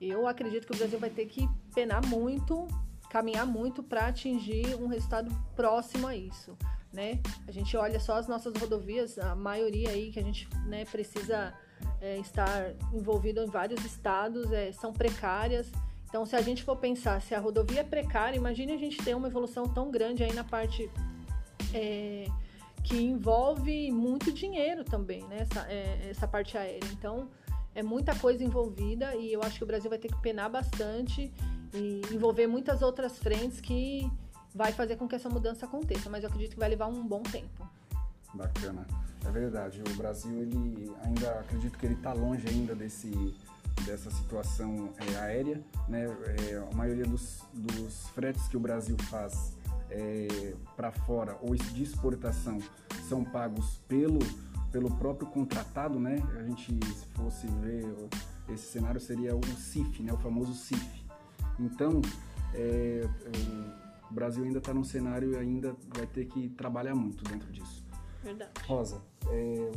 Eu 0.00 0.26
acredito 0.28 0.66
que 0.66 0.74
o 0.74 0.76
Brasil 0.76 0.98
vai 0.98 1.10
ter 1.10 1.26
que 1.26 1.48
penar 1.74 2.04
muito, 2.06 2.68
caminhar 3.10 3.46
muito 3.46 3.82
para 3.82 4.06
atingir 4.06 4.74
um 4.76 4.86
resultado 4.86 5.34
próximo 5.56 6.06
a 6.06 6.14
isso, 6.14 6.56
né? 6.92 7.20
A 7.48 7.52
gente 7.52 7.76
olha 7.76 7.98
só 7.98 8.16
as 8.16 8.28
nossas 8.28 8.52
rodovias, 8.58 9.18
a 9.18 9.34
maioria 9.34 9.90
aí 9.90 10.12
que 10.12 10.20
a 10.20 10.22
gente 10.22 10.48
né, 10.66 10.84
precisa 10.84 11.54
é, 12.00 12.18
estar 12.18 12.72
envolvido 12.92 13.42
em 13.42 13.46
vários 13.46 13.84
estados 13.84 14.52
é, 14.52 14.72
são 14.72 14.92
precárias. 14.92 15.70
Então, 16.08 16.24
se 16.24 16.36
a 16.36 16.42
gente 16.42 16.62
for 16.62 16.76
pensar 16.76 17.20
se 17.20 17.34
a 17.34 17.38
rodovia 17.38 17.80
é 17.80 17.84
precária, 17.84 18.36
imagine 18.36 18.72
a 18.72 18.78
gente 18.78 18.96
ter 19.02 19.14
uma 19.14 19.28
evolução 19.28 19.64
tão 19.66 19.90
grande 19.90 20.22
aí 20.22 20.32
na 20.32 20.44
parte 20.44 20.90
é, 21.74 22.26
que 22.82 22.96
envolve 22.96 23.90
muito 23.90 24.32
dinheiro 24.32 24.84
também, 24.84 25.22
né? 25.24 25.38
Essa, 25.40 25.66
é, 25.68 26.08
essa 26.10 26.28
parte 26.28 26.56
aérea. 26.56 26.88
Então, 26.92 27.28
é 27.74 27.82
muita 27.82 28.14
coisa 28.14 28.42
envolvida 28.42 29.14
e 29.16 29.32
eu 29.32 29.42
acho 29.42 29.58
que 29.58 29.64
o 29.64 29.66
Brasil 29.66 29.90
vai 29.90 29.98
ter 29.98 30.08
que 30.08 30.20
penar 30.22 30.48
bastante 30.48 31.32
e 31.74 32.00
envolver 32.10 32.46
muitas 32.46 32.80
outras 32.80 33.18
frentes 33.18 33.60
que 33.60 34.10
vai 34.54 34.72
fazer 34.72 34.96
com 34.96 35.06
que 35.06 35.14
essa 35.14 35.28
mudança 35.28 35.66
aconteça, 35.66 36.08
mas 36.08 36.24
eu 36.24 36.30
acredito 36.30 36.54
que 36.54 36.58
vai 36.58 36.70
levar 36.70 36.86
um 36.86 37.06
bom 37.06 37.22
tempo. 37.22 37.68
Bacana. 38.36 38.86
É 39.24 39.30
verdade, 39.30 39.82
o 39.82 39.96
Brasil 39.96 40.38
ele 40.38 40.92
ainda 41.02 41.40
acredito 41.40 41.76
que 41.78 41.86
ele 41.86 41.94
está 41.94 42.12
longe 42.12 42.46
ainda 42.48 42.74
desse 42.74 43.34
dessa 43.84 44.10
situação 44.10 44.90
é, 44.98 45.16
aérea, 45.18 45.62
né? 45.88 46.06
É, 46.48 46.56
a 46.56 46.74
maioria 46.74 47.04
dos, 47.04 47.42
dos 47.52 48.08
fretes 48.08 48.48
que 48.48 48.56
o 48.56 48.60
Brasil 48.60 48.96
faz 49.10 49.56
é, 49.90 50.54
para 50.74 50.90
fora 50.90 51.36
ou 51.42 51.54
de 51.54 51.82
exportação 51.82 52.58
são 53.08 53.22
pagos 53.22 53.78
pelo 53.86 54.18
pelo 54.72 54.90
próprio 54.96 55.26
contratado, 55.28 55.98
né? 55.98 56.22
A 56.38 56.42
gente, 56.42 56.72
se 56.72 57.06
fosse 57.14 57.46
ver 57.46 57.86
esse 58.48 58.66
cenário, 58.72 59.00
seria 59.00 59.34
o 59.34 59.42
CIF, 59.56 60.02
né? 60.02 60.12
O 60.12 60.18
famoso 60.18 60.52
CIF. 60.52 61.04
Então, 61.58 62.02
é, 62.52 63.08
o 64.10 64.14
Brasil 64.14 64.44
ainda 64.44 64.58
está 64.58 64.74
num 64.74 64.84
cenário 64.84 65.32
e 65.32 65.36
ainda 65.36 65.74
vai 65.96 66.06
ter 66.06 66.26
que 66.26 66.50
trabalhar 66.50 66.94
muito 66.94 67.24
dentro 67.24 67.50
disso. 67.50 67.85
Verdade. 68.22 68.50
Rosa, 68.66 69.00
é, 69.28 69.72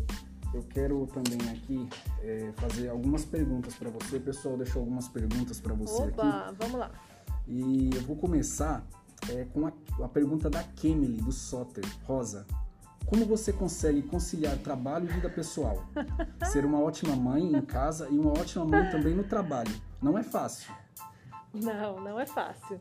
eu 0.53 0.63
quero 0.63 1.07
também 1.07 1.49
aqui 1.49 1.87
é, 2.21 2.51
fazer 2.55 2.89
algumas 2.89 3.25
perguntas 3.25 3.75
para 3.75 3.89
você. 3.89 4.17
O 4.17 4.21
pessoal 4.21 4.57
deixou 4.57 4.81
algumas 4.81 5.07
perguntas 5.07 5.59
para 5.59 5.73
você 5.73 6.03
Opa, 6.03 6.27
aqui. 6.27 6.55
vamos 6.57 6.79
lá. 6.79 6.91
E 7.47 7.89
eu 7.95 8.01
vou 8.03 8.15
começar 8.15 8.83
é, 9.29 9.45
com 9.45 9.67
a, 9.67 9.71
a 10.03 10.07
pergunta 10.07 10.49
da 10.49 10.63
Kemily, 10.63 11.17
do 11.17 11.31
Soter. 11.31 11.83
Rosa, 12.03 12.45
como 13.05 13.25
você 13.25 13.51
consegue 13.51 14.03
conciliar 14.03 14.57
trabalho 14.57 15.05
e 15.05 15.13
vida 15.13 15.29
pessoal? 15.29 15.83
Ser 16.51 16.65
uma 16.65 16.79
ótima 16.79 17.15
mãe 17.15 17.43
em 17.43 17.61
casa 17.61 18.07
e 18.09 18.17
uma 18.17 18.31
ótima 18.31 18.65
mãe 18.65 18.89
também 18.89 19.15
no 19.15 19.23
trabalho. 19.23 19.73
Não 20.01 20.17
é 20.17 20.23
fácil. 20.23 20.73
Não, 21.53 21.99
não 21.99 22.19
é 22.19 22.25
fácil. 22.25 22.79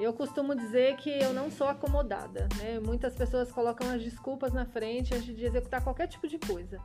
Eu 0.00 0.12
costumo 0.12 0.54
dizer 0.54 0.96
que 0.96 1.10
eu 1.10 1.32
não 1.32 1.50
sou 1.50 1.68
acomodada, 1.68 2.48
né? 2.58 2.80
Muitas 2.80 3.14
pessoas 3.14 3.52
colocam 3.52 3.88
as 3.90 4.02
desculpas 4.02 4.52
na 4.52 4.64
frente 4.64 5.14
antes 5.14 5.36
de 5.36 5.44
executar 5.44 5.82
qualquer 5.82 6.08
tipo 6.08 6.26
de 6.26 6.38
coisa. 6.38 6.80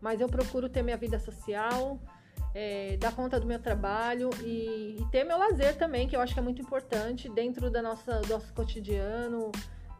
Mas 0.00 0.20
eu 0.20 0.28
procuro 0.28 0.68
ter 0.68 0.82
minha 0.82 0.96
vida 0.96 1.18
social, 1.18 1.98
é, 2.54 2.96
dar 2.96 3.14
conta 3.14 3.38
do 3.38 3.46
meu 3.46 3.58
trabalho 3.58 4.30
e, 4.42 4.96
e, 4.98 5.06
ter 5.10 5.24
meu 5.24 5.38
lazer 5.38 5.76
também, 5.76 6.08
que 6.08 6.16
eu 6.16 6.20
acho 6.20 6.34
que 6.34 6.40
é 6.40 6.42
muito 6.42 6.60
importante 6.60 7.28
dentro 7.28 7.70
da 7.70 7.82
nossa, 7.82 8.20
do 8.20 8.28
nosso 8.28 8.52
cotidiano. 8.52 9.52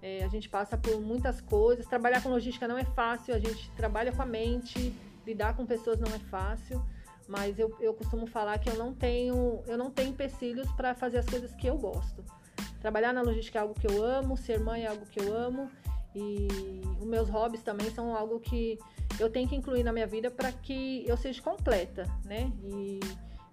É, 0.02 0.24
a 0.24 0.28
gente 0.28 0.48
passa 0.48 0.76
por 0.76 1.00
muitas 1.00 1.40
coisas. 1.40 1.86
Trabalhar 1.86 2.22
com 2.22 2.30
logística 2.30 2.66
não 2.66 2.78
é 2.78 2.84
fácil, 2.84 3.34
a 3.34 3.38
gente 3.38 3.70
trabalha 3.72 4.12
com 4.12 4.22
a 4.22 4.26
mente, 4.26 4.94
lidar 5.26 5.54
com 5.54 5.66
pessoas 5.66 5.98
não 5.98 6.12
é 6.14 6.18
fácil. 6.18 6.82
Mas 7.28 7.58
eu, 7.58 7.76
eu 7.80 7.94
costumo 7.94 8.26
falar 8.26 8.58
que 8.58 8.68
eu 8.68 8.74
não 8.74 8.92
tenho, 8.92 9.62
eu 9.66 9.78
não 9.78 9.90
tenho 9.90 10.08
empecilhos 10.08 10.70
para 10.72 10.94
fazer 10.94 11.18
as 11.18 11.26
coisas 11.26 11.54
que 11.54 11.66
eu 11.66 11.78
gosto. 11.78 12.24
Trabalhar 12.80 13.12
na 13.12 13.22
logística 13.22 13.58
é 13.58 13.62
algo 13.62 13.74
que 13.74 13.86
eu 13.86 14.02
amo, 14.02 14.36
ser 14.36 14.58
mãe 14.58 14.84
é 14.84 14.88
algo 14.88 15.04
que 15.06 15.20
eu 15.20 15.36
amo. 15.36 15.70
E 16.14 16.48
os 16.98 17.06
meus 17.06 17.28
hobbies 17.28 17.62
também 17.62 17.90
são 17.90 18.16
algo 18.16 18.40
que 18.40 18.78
eu 19.18 19.30
tenho 19.30 19.48
que 19.48 19.54
incluir 19.54 19.84
na 19.84 19.92
minha 19.92 20.06
vida 20.06 20.30
para 20.30 20.50
que 20.50 21.04
eu 21.06 21.16
seja 21.16 21.40
completa, 21.40 22.04
né? 22.24 22.50
E, 22.64 23.00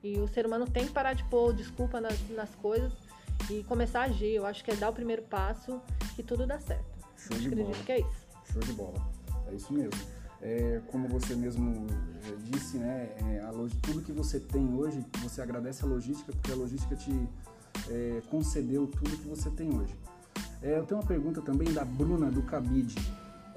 e 0.04 0.20
o 0.20 0.28
ser 0.28 0.46
humano 0.46 0.66
tem 0.66 0.88
que 0.88 0.92
parar 0.92 1.14
de 1.14 1.24
pôr 1.26 1.54
desculpa 1.54 2.02
nas, 2.02 2.18
nas 2.30 2.56
coisas 2.56 2.94
e 3.52 3.64
começar 3.66 4.02
a 4.02 4.04
agir. 4.06 4.34
Eu 4.34 4.46
acho 4.46 4.64
que 4.64 4.72
é 4.72 4.76
dar 4.76 4.90
o 4.90 4.94
primeiro 4.94 5.22
passo 5.24 5.80
que 6.16 6.24
tudo 6.24 6.48
dá 6.48 6.60
certo. 6.60 6.98
Show 7.16 7.38
de 7.38 7.48
Acredito 7.48 7.72
bola. 7.74 7.84
que 7.84 7.92
é 7.92 8.00
isso. 8.00 8.28
Show 8.54 8.62
de 8.62 8.74
bola. 8.74 9.10
É 9.48 9.54
isso 9.54 9.74
mesmo. 9.74 10.18
É, 10.42 10.82
como 10.88 11.08
você 11.08 11.36
mesmo 11.36 11.88
disse, 12.44 12.78
né, 12.78 13.10
é, 13.18 13.42
tudo 13.82 14.02
que 14.02 14.12
você 14.12 14.40
tem 14.40 14.74
hoje, 14.74 15.04
você 15.24 15.42
agradece 15.42 15.84
a 15.84 15.88
logística, 15.88 16.32
porque 16.32 16.52
a 16.52 16.56
logística 16.56 16.96
te 16.96 17.12
é, 17.90 18.22
concedeu 18.30 18.88
tudo 18.88 19.18
que 19.18 19.28
você 19.28 19.50
tem 19.50 19.76
hoje. 19.76 19.96
É, 20.62 20.78
eu 20.78 20.86
tenho 20.86 21.00
uma 21.00 21.08
pergunta 21.08 21.42
também 21.42 21.72
da 21.72 21.86
Bruna, 21.86 22.32
do 22.32 22.42
Cabide. 22.42 22.96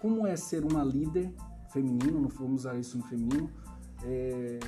Como 0.01 0.27
é 0.27 0.37
ser 0.37 0.65
uma 0.65 0.83
líder 0.83 1.33
feminino, 1.73 2.21
não 2.21 2.29
vamos 2.29 2.63
usar 2.63 2.77
isso 2.77 2.99
no 2.99 3.05
feminino, 3.05 3.51
é, 4.03 4.59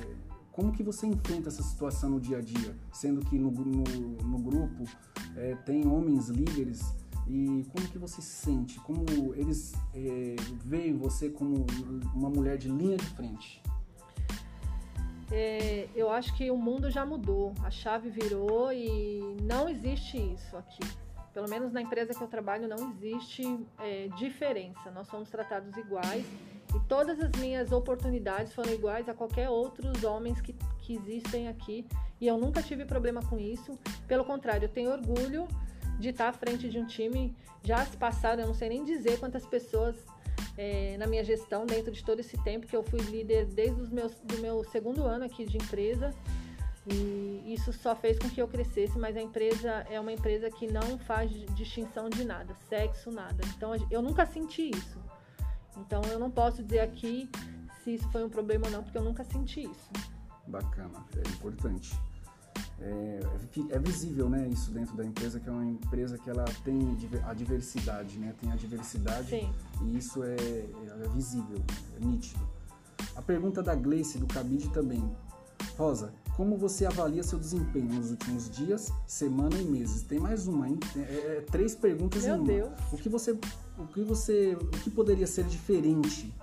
como 0.51 0.71
que 0.71 0.83
você 0.83 1.07
enfrenta 1.07 1.49
essa 1.49 1.63
situação 1.63 2.11
no 2.11 2.19
dia 2.19 2.37
a 2.37 2.41
dia, 2.41 2.75
sendo 2.91 3.25
que 3.25 3.37
no, 3.37 3.49
no, 3.51 3.83
no 4.23 4.37
grupo 4.37 4.83
é, 5.35 5.55
tem 5.55 5.87
homens 5.87 6.29
líderes 6.29 6.93
E 7.27 7.65
como 7.69 7.87
que 7.87 7.97
você 7.97 8.21
se 8.21 8.45
sente? 8.45 8.79
Como 8.81 9.05
eles 9.35 9.73
é, 9.93 10.35
veem 10.65 10.97
você 10.97 11.29
como 11.29 11.65
uma 12.13 12.29
mulher 12.29 12.57
de 12.57 12.67
linha 12.67 12.97
de 12.97 13.05
frente? 13.05 13.61
É, 15.31 15.87
eu 15.95 16.11
acho 16.11 16.35
que 16.35 16.51
o 16.51 16.57
mundo 16.57 16.91
já 16.91 17.05
mudou, 17.05 17.53
a 17.63 17.71
chave 17.71 18.09
virou 18.09 18.71
e 18.71 19.37
não 19.41 19.69
existe 19.69 20.17
isso 20.17 20.55
aqui. 20.57 20.83
Pelo 21.33 21.49
menos 21.49 21.73
na 21.73 21.81
empresa 21.81 22.13
que 22.13 22.21
eu 22.21 22.27
trabalho 22.27 22.67
não 22.67 22.91
existe 22.91 23.43
é, 23.79 24.07
diferença. 24.17 24.91
Nós 24.91 25.07
somos 25.07 25.29
tratados 25.29 25.75
iguais 25.75 26.25
e 26.75 26.79
todas 26.87 27.19
as 27.19 27.31
minhas 27.39 27.71
oportunidades 27.71 28.53
foram 28.53 28.71
iguais 28.71 29.09
a 29.09 29.13
qualquer 29.15 29.49
outros 29.49 30.03
homens 30.03 30.39
que, 30.41 30.53
que 30.79 30.95
existem 30.95 31.47
aqui. 31.47 31.87
E 32.21 32.27
eu 32.27 32.37
nunca 32.37 32.61
tive 32.61 32.85
problema 32.85 33.21
com 33.23 33.39
isso. 33.39 33.79
Pelo 34.07 34.23
contrário, 34.23 34.65
eu 34.65 34.69
tenho 34.69 34.91
orgulho 34.91 35.47
de 35.99 36.09
estar 36.09 36.29
à 36.29 36.33
frente 36.33 36.69
de 36.69 36.77
um 36.77 36.85
time. 36.85 37.35
Já 37.63 37.83
se 37.83 37.97
passaram, 37.97 38.41
eu 38.41 38.47
não 38.47 38.53
sei 38.53 38.69
nem 38.69 38.83
dizer 38.83 39.19
quantas 39.19 39.45
pessoas 39.45 39.95
é, 40.57 40.97
na 40.97 41.07
minha 41.07 41.23
gestão 41.23 41.65
dentro 41.65 41.91
de 41.91 42.03
todo 42.03 42.19
esse 42.19 42.37
tempo 42.43 42.67
que 42.67 42.75
eu 42.75 42.83
fui 42.83 42.99
líder 42.99 43.45
desde 43.45 43.81
os 43.81 43.89
meus, 43.89 44.13
do 44.21 44.37
meu 44.39 44.63
segundo 44.65 45.03
ano 45.03 45.25
aqui 45.25 45.45
de 45.45 45.57
empresa. 45.57 46.13
E 46.85 47.53
isso 47.53 47.71
só 47.71 47.95
fez 47.95 48.19
com 48.19 48.29
que 48.29 48.41
eu 48.41 48.47
crescesse, 48.47 48.99
mas 48.99 49.15
a 49.15 49.21
empresa 49.21 49.85
é 49.89 49.99
uma 49.99 50.11
empresa 50.11 50.51
que 50.51 50.67
não 50.67 50.97
faz 50.99 51.31
distinção 51.55 52.09
de 52.09 52.25
nada, 52.25 52.53
sexo, 52.67 53.09
nada. 53.09 53.41
Então 53.55 53.71
eu 53.89 54.01
nunca 54.01 54.25
senti 54.25 54.69
isso. 54.69 54.99
Então 55.77 56.01
eu 56.11 56.19
não 56.19 56.29
posso 56.29 56.61
dizer 56.61 56.81
aqui 56.81 57.29
se 57.83 57.95
isso 57.95 58.09
foi 58.11 58.23
um 58.23 58.29
problema 58.29 58.65
ou 58.65 58.71
não, 58.71 58.83
porque 58.83 58.97
eu 58.97 59.03
nunca 59.03 59.23
senti 59.23 59.61
isso. 59.61 59.89
Bacana, 60.45 61.05
é 61.15 61.29
importante 61.29 61.97
é, 62.79 63.19
é, 63.69 63.79
visível, 63.79 64.29
né, 64.29 64.47
isso 64.49 64.71
dentro 64.71 64.95
da 64.95 65.05
empresa, 65.05 65.39
que 65.39 65.47
é 65.47 65.51
uma 65.51 65.65
empresa 65.65 66.17
que 66.17 66.29
ela 66.29 66.45
tem 66.63 66.97
a 67.25 67.33
diversidade, 67.33 68.17
né, 68.19 68.33
tem 68.39 68.51
a 68.51 68.55
diversidade 68.55 69.29
Sim. 69.29 69.53
e 69.83 69.97
isso 69.97 70.23
é, 70.23 70.35
é, 70.35 71.09
visível, 71.13 71.57
é 71.95 72.05
nítido. 72.05 72.47
A 73.15 73.21
pergunta 73.21 73.61
da 73.61 73.75
Gleice, 73.75 74.17
do 74.17 74.27
Cabide 74.27 74.69
também. 74.69 75.03
Rosa, 75.77 76.13
como 76.35 76.57
você 76.57 76.85
avalia 76.85 77.23
seu 77.23 77.37
desempenho 77.37 77.93
nos 77.93 78.11
últimos 78.11 78.49
dias, 78.49 78.91
semana 79.05 79.55
e 79.55 79.63
meses? 79.63 80.01
Tem 80.01 80.19
mais 80.19 80.47
uma, 80.47 80.67
hein? 80.67 80.79
É, 80.95 80.99
é, 80.99 81.37
é 81.37 81.41
três 81.41 81.75
perguntas 81.75 82.23
Meu 82.23 82.35
em 82.35 82.39
uma. 82.39 82.47
Deus. 82.47 82.71
O 82.91 82.97
que 82.97 83.07
você, 83.07 83.37
o 83.77 83.87
que 83.87 84.03
você, 84.03 84.57
o 84.59 84.67
que 84.79 84.89
poderia 84.89 85.27
ser 85.27 85.45
diferente? 85.45 86.33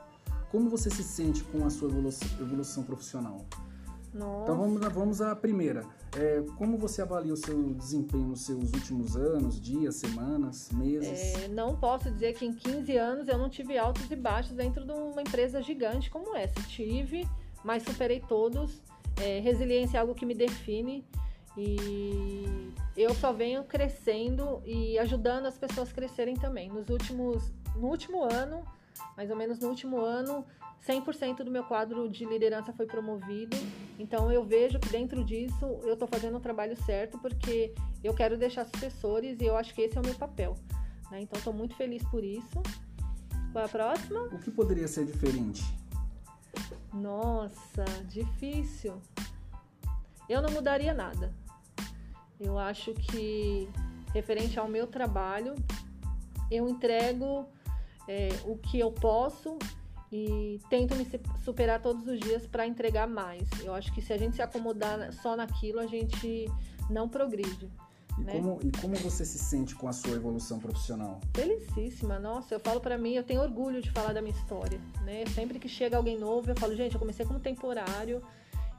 Como 0.50 0.70
você 0.70 0.90
se 0.90 1.02
sente 1.02 1.42
com 1.44 1.64
a 1.66 1.70
sua 1.70 1.88
evolução, 1.88 2.28
evolução 2.40 2.82
profissional? 2.82 3.44
Nossa. 4.12 4.42
Então 4.42 4.56
vamos, 4.56 4.80
vamos 4.92 5.20
à 5.20 5.34
primeira. 5.36 5.84
É, 6.16 6.42
como 6.58 6.76
você 6.76 7.02
avalia 7.02 7.32
o 7.32 7.36
seu 7.36 7.72
desempenho 7.74 8.28
nos 8.28 8.44
seus 8.44 8.72
últimos 8.72 9.16
anos, 9.16 9.60
dias, 9.60 9.96
semanas, 9.96 10.70
meses? 10.72 11.42
É, 11.42 11.48
não 11.48 11.76
posso 11.76 12.10
dizer 12.10 12.34
que 12.34 12.44
em 12.44 12.52
15 12.52 12.96
anos 12.96 13.28
eu 13.28 13.38
não 13.38 13.48
tive 13.48 13.78
altos 13.78 14.10
e 14.10 14.16
baixos 14.16 14.52
dentro 14.52 14.84
de 14.84 14.92
uma 14.92 15.22
empresa 15.22 15.62
gigante 15.62 16.10
como 16.10 16.36
essa. 16.36 16.60
Tive, 16.62 17.28
mas 17.64 17.84
superei 17.84 18.20
todos. 18.20 18.82
É, 19.16 19.38
resiliência 19.38 19.98
é 19.98 20.00
algo 20.00 20.14
que 20.14 20.26
me 20.26 20.34
define 20.34 21.04
e 21.56 22.72
eu 22.96 23.14
só 23.14 23.32
venho 23.32 23.64
crescendo 23.64 24.62
e 24.64 24.98
ajudando 24.98 25.46
as 25.46 25.58
pessoas 25.58 25.90
a 25.90 25.94
crescerem 25.94 26.34
também. 26.34 26.68
Nos 26.68 26.88
últimos, 26.88 27.52
no 27.76 27.88
último 27.88 28.22
ano, 28.22 28.64
mais 29.16 29.30
ou 29.30 29.36
menos 29.36 29.58
no 29.58 29.68
último 29.68 30.00
ano, 30.00 30.44
100% 30.86 31.44
do 31.44 31.50
meu 31.50 31.64
quadro 31.64 32.08
de 32.08 32.24
liderança 32.24 32.72
foi 32.72 32.86
promovido. 32.86 33.56
Então 33.98 34.30
eu 34.32 34.44
vejo 34.44 34.78
que 34.78 34.88
dentro 34.88 35.22
disso 35.24 35.64
eu 35.82 35.94
estou 35.94 36.08
fazendo 36.08 36.36
o 36.36 36.40
trabalho 36.40 36.76
certo 36.84 37.18
porque 37.18 37.74
eu 38.02 38.14
quero 38.14 38.36
deixar 38.36 38.64
sucessores 38.64 39.40
e 39.40 39.44
eu 39.44 39.56
acho 39.56 39.74
que 39.74 39.82
esse 39.82 39.96
é 39.96 40.00
o 40.00 40.04
meu 40.04 40.14
papel. 40.14 40.56
Né? 41.10 41.20
Então 41.22 41.38
estou 41.38 41.52
muito 41.52 41.74
feliz 41.76 42.02
por 42.04 42.24
isso. 42.24 42.62
Qual 43.52 43.62
é 43.62 43.66
a 43.66 43.68
próxima? 43.68 44.22
O 44.24 44.38
que 44.38 44.50
poderia 44.50 44.88
ser 44.88 45.04
diferente? 45.04 45.62
Nossa, 46.92 47.84
difícil. 48.08 49.00
Eu 50.28 50.40
não 50.40 50.50
mudaria 50.50 50.94
nada. 50.94 51.32
Eu 52.38 52.58
acho 52.58 52.94
que 52.94 53.68
referente 54.14 54.58
ao 54.58 54.66
meu 54.68 54.86
trabalho, 54.86 55.54
eu 56.50 56.68
entrego 56.68 57.46
é, 58.08 58.28
o 58.44 58.56
que 58.56 58.78
eu 58.78 58.90
posso 58.90 59.58
e 60.12 60.60
tento 60.68 60.94
me 60.96 61.06
superar 61.44 61.80
todos 61.80 62.06
os 62.06 62.18
dias 62.18 62.46
para 62.46 62.66
entregar 62.66 63.06
mais. 63.06 63.48
Eu 63.64 63.74
acho 63.74 63.92
que 63.92 64.02
se 64.02 64.12
a 64.12 64.18
gente 64.18 64.36
se 64.36 64.42
acomodar 64.42 65.12
só 65.12 65.36
naquilo, 65.36 65.78
a 65.78 65.86
gente 65.86 66.50
não 66.88 67.08
progride. 67.08 67.70
E, 68.18 68.22
né? 68.22 68.32
como, 68.32 68.58
e 68.62 68.72
como 68.80 68.94
você 68.96 69.24
se 69.24 69.38
sente 69.38 69.74
com 69.74 69.88
a 69.88 69.92
sua 69.92 70.16
evolução 70.16 70.58
profissional? 70.58 71.20
Felicíssima, 71.34 72.18
nossa, 72.18 72.54
eu 72.54 72.60
falo 72.60 72.80
para 72.80 72.98
mim, 72.98 73.14
eu 73.14 73.22
tenho 73.22 73.40
orgulho 73.40 73.80
de 73.80 73.90
falar 73.90 74.12
da 74.12 74.20
minha 74.20 74.34
história, 74.34 74.80
né? 75.04 75.24
Sempre 75.34 75.58
que 75.58 75.68
chega 75.68 75.96
alguém 75.96 76.18
novo, 76.18 76.50
eu 76.50 76.56
falo, 76.56 76.74
gente, 76.74 76.94
eu 76.94 77.00
comecei 77.00 77.24
como 77.24 77.38
temporário 77.38 78.20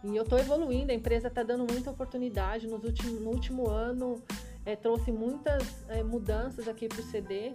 e 0.03 0.15
eu 0.15 0.25
tô 0.25 0.37
evoluindo, 0.37 0.91
a 0.91 0.95
empresa 0.95 1.29
tá 1.29 1.43
dando 1.43 1.71
muita 1.71 1.91
oportunidade. 1.91 2.67
Nos 2.67 2.83
últimos, 2.83 3.21
no 3.21 3.29
último 3.29 3.69
ano, 3.69 4.21
é, 4.65 4.75
trouxe 4.75 5.11
muitas 5.11 5.63
é, 5.87 6.03
mudanças 6.03 6.67
aqui 6.67 6.87
pro 6.87 7.01
CD 7.03 7.53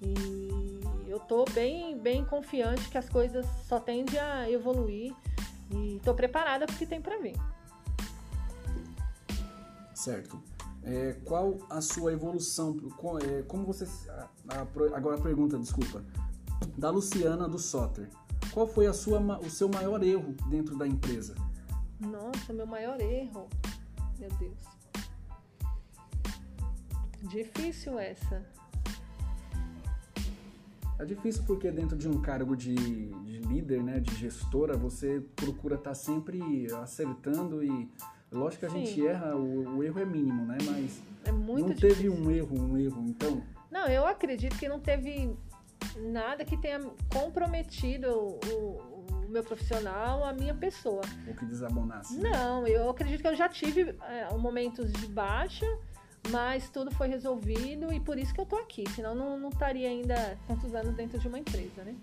e 0.00 0.85
eu 1.16 1.20
tô 1.20 1.44
bem, 1.46 1.98
bem 1.98 2.24
confiante 2.24 2.90
que 2.90 2.98
as 2.98 3.08
coisas 3.08 3.46
só 3.66 3.80
tendem 3.80 4.20
a 4.20 4.50
evoluir 4.50 5.14
e 5.70 5.98
tô 6.04 6.14
preparada 6.14 6.66
porque 6.66 6.84
tem 6.84 7.00
para 7.00 7.18
vir. 7.18 7.36
Certo. 9.94 10.38
É, 10.82 11.14
qual 11.24 11.58
a 11.70 11.80
sua 11.80 12.12
evolução? 12.12 12.76
É, 13.24 13.42
como 13.42 13.64
você. 13.64 13.86
agora 14.94 15.16
a 15.16 15.20
pergunta, 15.20 15.58
desculpa. 15.58 16.04
Da 16.76 16.90
Luciana 16.90 17.48
do 17.48 17.58
Soter. 17.58 18.08
Qual 18.52 18.66
foi 18.66 18.86
a 18.86 18.92
sua, 18.92 19.18
o 19.38 19.50
seu 19.50 19.68
maior 19.68 20.02
erro 20.02 20.34
dentro 20.48 20.76
da 20.76 20.86
empresa? 20.86 21.34
Nossa, 21.98 22.52
meu 22.52 22.66
maior 22.66 23.00
erro. 23.00 23.48
Meu 24.18 24.30
Deus. 24.32 24.58
Difícil 27.22 27.98
essa. 27.98 28.44
É 30.98 31.04
difícil 31.04 31.44
porque 31.46 31.70
dentro 31.70 31.96
de 31.96 32.08
um 32.08 32.20
cargo 32.20 32.56
de, 32.56 32.74
de 32.74 33.38
líder, 33.40 33.82
né, 33.82 34.00
de 34.00 34.14
gestora, 34.14 34.76
você 34.76 35.22
procura 35.34 35.74
estar 35.74 35.90
tá 35.90 35.94
sempre 35.94 36.40
acertando 36.82 37.62
e 37.62 37.90
lógico 38.32 38.60
que 38.60 38.66
a 38.66 38.70
Sim. 38.70 38.86
gente 38.86 39.06
erra, 39.06 39.36
o, 39.36 39.76
o, 39.76 39.84
erro 39.84 40.00
é 40.00 40.04
mínimo, 40.04 40.46
né? 40.46 40.56
Mas 40.64 41.02
é 41.24 41.32
não 41.32 41.56
difícil. 41.56 41.88
teve 41.88 42.08
um 42.08 42.30
erro, 42.30 42.58
um 42.58 42.76
erro, 42.78 43.04
então. 43.06 43.42
Não, 43.70 43.86
eu 43.88 44.06
acredito 44.06 44.56
que 44.58 44.68
não 44.68 44.80
teve 44.80 45.36
nada 45.96 46.44
que 46.44 46.56
tenha 46.56 46.80
comprometido 47.12 48.08
o, 48.08 48.40
o, 48.46 49.24
o 49.26 49.28
meu 49.28 49.44
profissional, 49.44 50.24
a 50.24 50.32
minha 50.32 50.54
pessoa. 50.54 51.02
O 51.28 51.34
que 51.34 51.44
desabonasse. 51.44 52.16
Né? 52.18 52.30
Não, 52.30 52.66
eu 52.66 52.88
acredito 52.88 53.20
que 53.20 53.28
eu 53.28 53.36
já 53.36 53.48
tive 53.48 53.94
é, 54.02 54.34
momentos 54.34 54.90
de 54.92 55.06
baixa 55.06 55.66
mas 56.30 56.68
tudo 56.70 56.90
foi 56.92 57.08
resolvido 57.08 57.92
e 57.92 58.00
por 58.00 58.18
isso 58.18 58.32
que 58.34 58.40
eu 58.40 58.46
tô 58.46 58.56
aqui, 58.56 58.84
senão 58.94 59.14
não, 59.14 59.38
não 59.38 59.48
estaria 59.48 59.88
ainda 59.88 60.38
tantos 60.46 60.74
anos 60.74 60.94
dentro 60.94 61.18
de 61.18 61.28
uma 61.28 61.38
empresa, 61.38 61.84
né? 61.84 61.94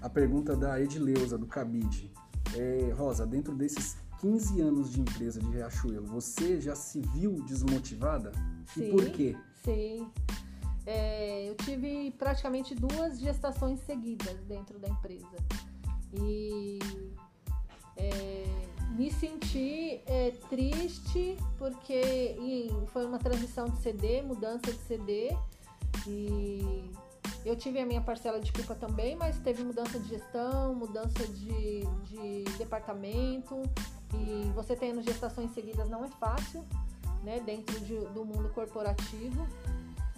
A 0.00 0.08
pergunta 0.08 0.54
da 0.56 0.80
Edileuza, 0.80 1.38
do 1.38 1.46
Cabide. 1.46 2.10
É, 2.56 2.92
Rosa, 2.92 3.26
dentro 3.26 3.54
desses 3.54 3.96
15 4.20 4.60
anos 4.60 4.92
de 4.92 5.00
empresa 5.00 5.40
de 5.40 5.46
Riachuelo, 5.48 6.06
você 6.06 6.60
já 6.60 6.74
se 6.74 7.00
viu 7.00 7.42
desmotivada? 7.42 8.32
Sim, 8.66 8.88
e 8.88 8.90
por 8.90 9.10
quê? 9.10 9.36
Sim. 9.64 10.08
É, 10.86 11.48
eu 11.48 11.54
tive 11.56 12.10
praticamente 12.12 12.74
duas 12.74 13.18
gestações 13.18 13.80
seguidas 13.80 14.38
dentro 14.46 14.78
da 14.78 14.88
empresa. 14.88 15.36
E 16.22 16.78
é, 17.96 18.33
me 18.94 19.10
senti 19.10 20.00
é, 20.06 20.30
triste 20.48 21.36
porque 21.58 22.68
foi 22.92 23.04
uma 23.04 23.18
transição 23.18 23.68
de 23.68 23.78
CD, 23.78 24.22
mudança 24.22 24.72
de 24.72 24.78
CD 24.78 25.36
e 26.06 26.90
eu 27.44 27.56
tive 27.56 27.80
a 27.80 27.86
minha 27.86 28.00
parcela 28.00 28.40
de 28.40 28.52
culpa 28.52 28.74
também, 28.74 29.16
mas 29.16 29.38
teve 29.38 29.62
mudança 29.64 29.98
de 29.98 30.08
gestão, 30.08 30.74
mudança 30.74 31.26
de, 31.26 31.80
de 32.04 32.44
departamento 32.56 33.62
e 34.14 34.50
você 34.54 34.76
tendo 34.76 35.02
gestações 35.02 35.50
seguidas 35.50 35.90
não 35.90 36.04
é 36.04 36.08
fácil, 36.08 36.64
né, 37.22 37.40
dentro 37.40 37.78
de, 37.80 37.98
do 37.98 38.24
mundo 38.24 38.48
corporativo, 38.50 39.46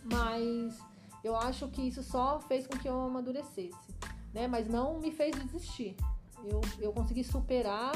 mas 0.05 0.79
eu 1.25 1.35
acho 1.35 1.67
que 1.69 1.83
isso 1.83 2.03
só 2.03 2.41
fez 2.41 2.67
com 2.67 2.77
que 2.77 2.89
eu 2.89 3.01
amadurecesse, 3.01 3.75
né, 4.35 4.47
mas 4.47 4.69
não 4.69 5.01
me 5.01 5.11
fez 5.11 5.35
desistir. 5.35 5.97
Eu, 6.45 6.61
eu 6.79 6.93
consegui 6.93 7.25
superar 7.25 7.93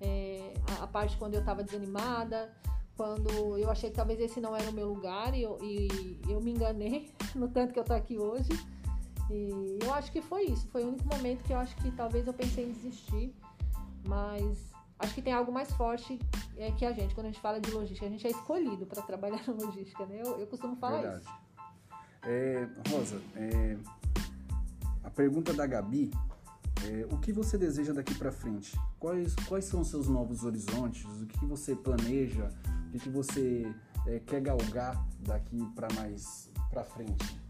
é, 0.00 0.54
a, 0.80 0.86
parte 0.86 1.16
quando 1.16 1.34
eu 1.34 1.40
estava 1.40 1.62
desanimada, 1.62 2.52
quando 2.96 3.58
eu 3.58 3.70
achei 3.70 3.90
que 3.90 3.96
talvez 3.96 4.20
esse 4.20 4.40
não 4.40 4.56
era 4.56 4.70
o 4.70 4.72
meu 4.72 4.88
lugar 4.88 5.34
e 5.34 5.42
eu, 5.42 5.58
e 5.62 6.20
eu 6.28 6.40
me 6.40 6.52
enganei 6.52 7.10
no 7.34 7.48
tanto 7.48 7.72
que 7.72 7.78
eu 7.78 7.84
tô 7.84 7.92
aqui 7.92 8.18
hoje. 8.18 8.50
E 9.30 9.78
eu 9.82 9.94
acho 9.94 10.10
que 10.10 10.20
foi 10.20 10.44
isso. 10.46 10.66
Foi 10.68 10.82
o 10.82 10.88
único 10.88 11.06
momento 11.06 11.44
que 11.44 11.52
eu 11.52 11.58
acho 11.58 11.76
que 11.76 11.90
talvez 11.92 12.26
eu 12.26 12.32
pensei 12.32 12.64
em 12.64 12.72
desistir. 12.72 13.34
Mas 14.06 14.58
acho 14.98 15.14
que 15.14 15.22
tem 15.22 15.32
algo 15.32 15.52
mais 15.52 15.70
forte 15.72 16.18
é, 16.56 16.70
que 16.72 16.84
a 16.84 16.92
gente, 16.92 17.14
quando 17.14 17.26
a 17.26 17.30
gente 17.30 17.40
fala 17.40 17.60
de 17.60 17.70
logística. 17.70 18.06
A 18.06 18.10
gente 18.10 18.26
é 18.26 18.30
escolhido 18.30 18.86
para 18.86 19.02
trabalhar 19.02 19.42
na 19.46 19.52
logística, 19.54 20.04
né? 20.06 20.20
Eu, 20.24 20.38
eu 20.38 20.46
costumo 20.46 20.76
falar 20.76 21.00
Verdade. 21.00 21.22
isso. 21.22 21.50
É, 22.22 22.68
Rosa, 22.90 23.22
é, 23.34 23.78
a 25.02 25.10
pergunta 25.10 25.54
da 25.54 25.66
Gabi 25.66 26.10
é, 26.86 27.06
o 27.12 27.18
que 27.18 27.32
você 27.32 27.58
deseja 27.58 27.92
daqui 27.92 28.14
para 28.14 28.32
frente? 28.32 28.78
Quais, 28.98 29.34
quais 29.46 29.64
são 29.64 29.80
os 29.80 29.88
seus 29.88 30.08
novos 30.08 30.44
horizontes? 30.44 31.04
O 31.20 31.26
que 31.26 31.44
você 31.44 31.74
planeja? 31.74 32.50
O 32.92 32.98
que 32.98 33.08
você 33.08 33.72
é, 34.06 34.18
quer 34.20 34.40
galgar 34.40 35.06
daqui 35.20 35.64
para 35.74 35.88
mais 35.94 36.50
para 36.70 36.84
frente? 36.84 37.40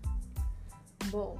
Bom, 1.10 1.38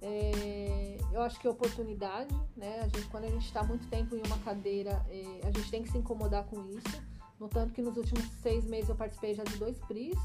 é, 0.00 0.98
eu 1.12 1.22
acho 1.22 1.38
que 1.38 1.46
é 1.46 1.50
oportunidade, 1.50 2.34
né? 2.56 2.80
A 2.80 2.88
gente, 2.88 3.08
quando 3.08 3.24
a 3.24 3.30
gente 3.30 3.46
está 3.46 3.62
muito 3.62 3.86
tempo 3.88 4.16
em 4.16 4.22
uma 4.26 4.38
cadeira, 4.38 5.04
é, 5.08 5.40
a 5.46 5.50
gente 5.52 5.70
tem 5.70 5.82
que 5.82 5.90
se 5.90 5.98
incomodar 5.98 6.44
com 6.44 6.68
isso. 6.70 7.00
No 7.38 7.48
tanto 7.48 7.72
que 7.72 7.80
nos 7.80 7.96
últimos 7.96 8.24
seis 8.42 8.64
meses 8.64 8.88
eu 8.88 8.94
participei 8.96 9.34
já 9.34 9.42
de 9.44 9.56
dois 9.56 9.78
PRIs, 9.78 10.18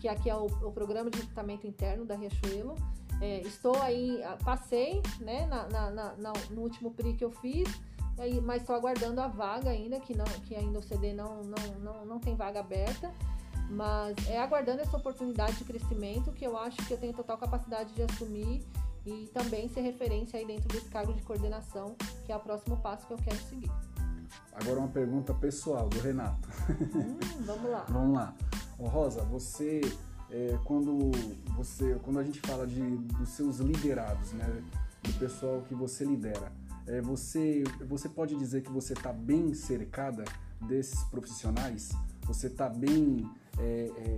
que 0.00 0.08
aqui 0.08 0.30
é 0.30 0.36
o, 0.36 0.46
o 0.46 0.72
Programa 0.72 1.10
de 1.10 1.18
Recrutamento 1.18 1.66
Interno 1.66 2.04
da 2.04 2.16
Riachuelo. 2.16 2.76
É, 3.20 3.40
estou 3.40 3.80
aí, 3.82 4.20
passei 4.44 5.02
né, 5.20 5.46
na, 5.46 5.68
na, 5.68 5.90
na, 6.16 6.32
no 6.50 6.62
último 6.62 6.92
PRI 6.92 7.14
que 7.14 7.24
eu 7.24 7.30
fiz, 7.30 7.68
mas 8.42 8.62
estou 8.62 8.76
aguardando 8.76 9.20
a 9.20 9.28
vaga 9.28 9.70
ainda, 9.70 9.98
que, 10.00 10.16
não, 10.16 10.24
que 10.24 10.54
ainda 10.54 10.78
o 10.78 10.82
CD 10.82 11.12
não, 11.12 11.42
não, 11.42 11.78
não, 11.80 12.04
não 12.04 12.18
tem 12.18 12.34
vaga 12.34 12.60
aberta. 12.60 13.12
Mas 13.70 14.16
é 14.28 14.40
aguardando 14.40 14.80
essa 14.80 14.96
oportunidade 14.96 15.56
de 15.56 15.64
crescimento 15.64 16.32
que 16.32 16.46
eu 16.46 16.56
acho 16.56 16.76
que 16.86 16.94
eu 16.94 16.98
tenho 16.98 17.12
total 17.12 17.36
capacidade 17.36 17.92
de 17.92 18.02
assumir 18.02 18.66
e 19.04 19.26
também 19.32 19.68
ser 19.68 19.82
referência 19.82 20.38
aí 20.38 20.46
dentro 20.46 20.68
desse 20.68 20.88
cargo 20.88 21.12
de 21.12 21.22
coordenação, 21.22 21.94
que 22.24 22.32
é 22.32 22.36
o 22.36 22.40
próximo 22.40 22.78
passo 22.78 23.06
que 23.06 23.12
eu 23.12 23.18
quero 23.18 23.36
seguir. 23.36 23.70
Agora 24.52 24.80
uma 24.80 24.88
pergunta 24.88 25.34
pessoal 25.34 25.88
do 25.88 26.00
Renato. 26.00 26.48
Hum, 26.94 27.18
vamos 27.44 27.70
lá. 27.70 27.84
vamos 27.88 28.16
lá. 28.16 28.34
Ô 28.78 28.88
Rosa, 28.88 29.22
você 29.24 29.80
é, 30.30 30.58
quando 30.64 31.10
você 31.56 31.98
quando 32.02 32.18
a 32.18 32.22
gente 32.22 32.40
fala 32.40 32.66
de 32.66 32.80
dos 32.80 33.30
seus 33.30 33.58
liderados, 33.58 34.32
né, 34.32 34.62
do 35.02 35.12
pessoal 35.14 35.62
que 35.62 35.74
você 35.74 36.04
lidera, 36.04 36.52
é, 36.86 37.00
você 37.00 37.64
você 37.88 38.08
pode 38.08 38.36
dizer 38.36 38.62
que 38.62 38.70
você 38.70 38.92
está 38.92 39.12
bem 39.12 39.54
cercada 39.54 40.24
desses 40.60 41.02
profissionais? 41.04 41.90
Você 42.26 42.48
está 42.48 42.68
bem 42.68 43.28
é, 43.58 43.90
é, 43.96 44.16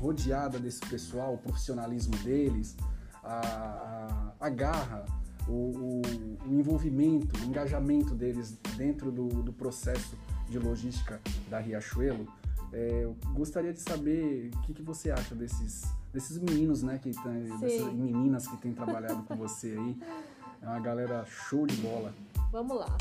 rodeada 0.00 0.58
desse 0.58 0.80
pessoal, 0.80 1.34
o 1.34 1.38
profissionalismo 1.38 2.16
deles, 2.18 2.76
a, 3.22 4.32
a, 4.40 4.46
a 4.46 4.48
garra, 4.48 5.04
o, 5.48 5.52
o, 5.52 6.02
o, 6.46 6.52
envolvimento, 6.52 7.36
o 7.40 7.44
engajamento 7.44 8.14
deles 8.14 8.58
dentro 8.76 9.10
do, 9.10 9.28
do 9.28 9.52
processo 9.52 10.16
de 10.48 10.58
logística 10.58 11.20
da 11.48 11.58
Riachuelo. 11.58 12.26
É, 12.72 13.04
eu 13.04 13.16
gostaria 13.34 13.72
de 13.72 13.80
saber 13.80 14.50
o 14.54 14.60
que, 14.62 14.72
que 14.72 14.82
você 14.82 15.10
acha 15.10 15.34
desses, 15.34 15.82
desses 16.12 16.38
meninos, 16.38 16.82
né, 16.82 16.98
que 16.98 17.10
tem, 17.10 17.58
dessas 17.58 17.92
meninas 17.92 18.46
que 18.46 18.56
têm 18.56 18.72
trabalhado 18.72 19.22
com 19.24 19.36
você 19.36 19.76
aí. 19.78 19.96
É 20.62 20.66
uma 20.66 20.80
galera 20.80 21.24
show 21.26 21.66
de 21.66 21.76
bola. 21.76 22.14
Vamos 22.50 22.76
lá. 22.76 22.96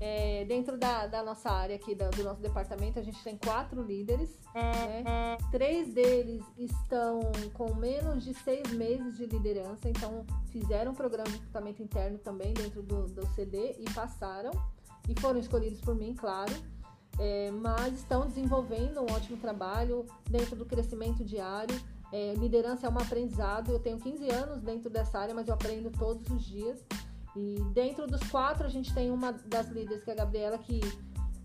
É, 0.00 0.44
dentro 0.44 0.76
da, 0.76 1.06
da, 1.06 1.22
nossa 1.22 1.50
área 1.50 1.76
aqui, 1.76 1.94
do, 1.94 2.10
do, 2.10 2.24
nosso 2.24 2.40
departamento, 2.40 2.98
a 2.98 3.02
gente 3.02 3.22
tem 3.22 3.38
quatro 3.38 3.82
líderes. 3.82 4.38
Né? 4.54 5.38
Três 5.50 5.94
deles 5.94 6.42
estão 6.58 7.20
com 7.54 7.74
menos 7.74 8.24
de 8.24 8.34
seis 8.34 8.70
meses 8.72 9.16
de 9.16 9.24
liderança, 9.24 9.88
então 9.88 10.26
fizeram 10.50 10.92
um 10.92 10.94
programa 10.94 11.28
de 11.28 11.36
recrutamento 11.36 11.82
interno 11.82 12.18
também 12.18 12.52
dentro 12.52 12.82
do, 12.82 13.06
do 13.06 13.26
CD 13.28 13.76
e 13.78 13.84
passaram. 13.94 14.50
E 15.08 15.18
foram 15.20 15.38
escolhidos 15.38 15.80
por 15.80 15.94
mim, 15.94 16.14
claro. 16.14 16.52
É, 17.18 17.50
mas 17.50 17.94
estão 17.94 18.26
desenvolvendo 18.26 19.00
um 19.00 19.12
ótimo 19.12 19.36
trabalho 19.36 20.04
dentro 20.28 20.56
do 20.56 20.64
crescimento 20.64 21.24
diário. 21.24 21.78
É, 22.12 22.34
liderança 22.34 22.86
é 22.86 22.90
um 22.90 22.98
aprendizado. 22.98 23.72
Eu 23.72 23.78
tenho 23.78 23.98
15 23.98 24.28
anos 24.30 24.62
dentro 24.62 24.90
dessa 24.90 25.18
área, 25.18 25.34
mas 25.34 25.48
eu 25.48 25.54
aprendo 25.54 25.90
todos 25.90 26.28
os 26.30 26.44
dias. 26.44 26.84
E 27.36 27.60
dentro 27.72 28.06
dos 28.06 28.22
quatro, 28.28 28.64
a 28.66 28.70
gente 28.70 28.94
tem 28.94 29.10
uma 29.10 29.32
das 29.32 29.68
líderes, 29.68 30.04
que 30.04 30.10
é 30.10 30.12
a 30.12 30.16
Gabriela, 30.16 30.58
que 30.58 30.80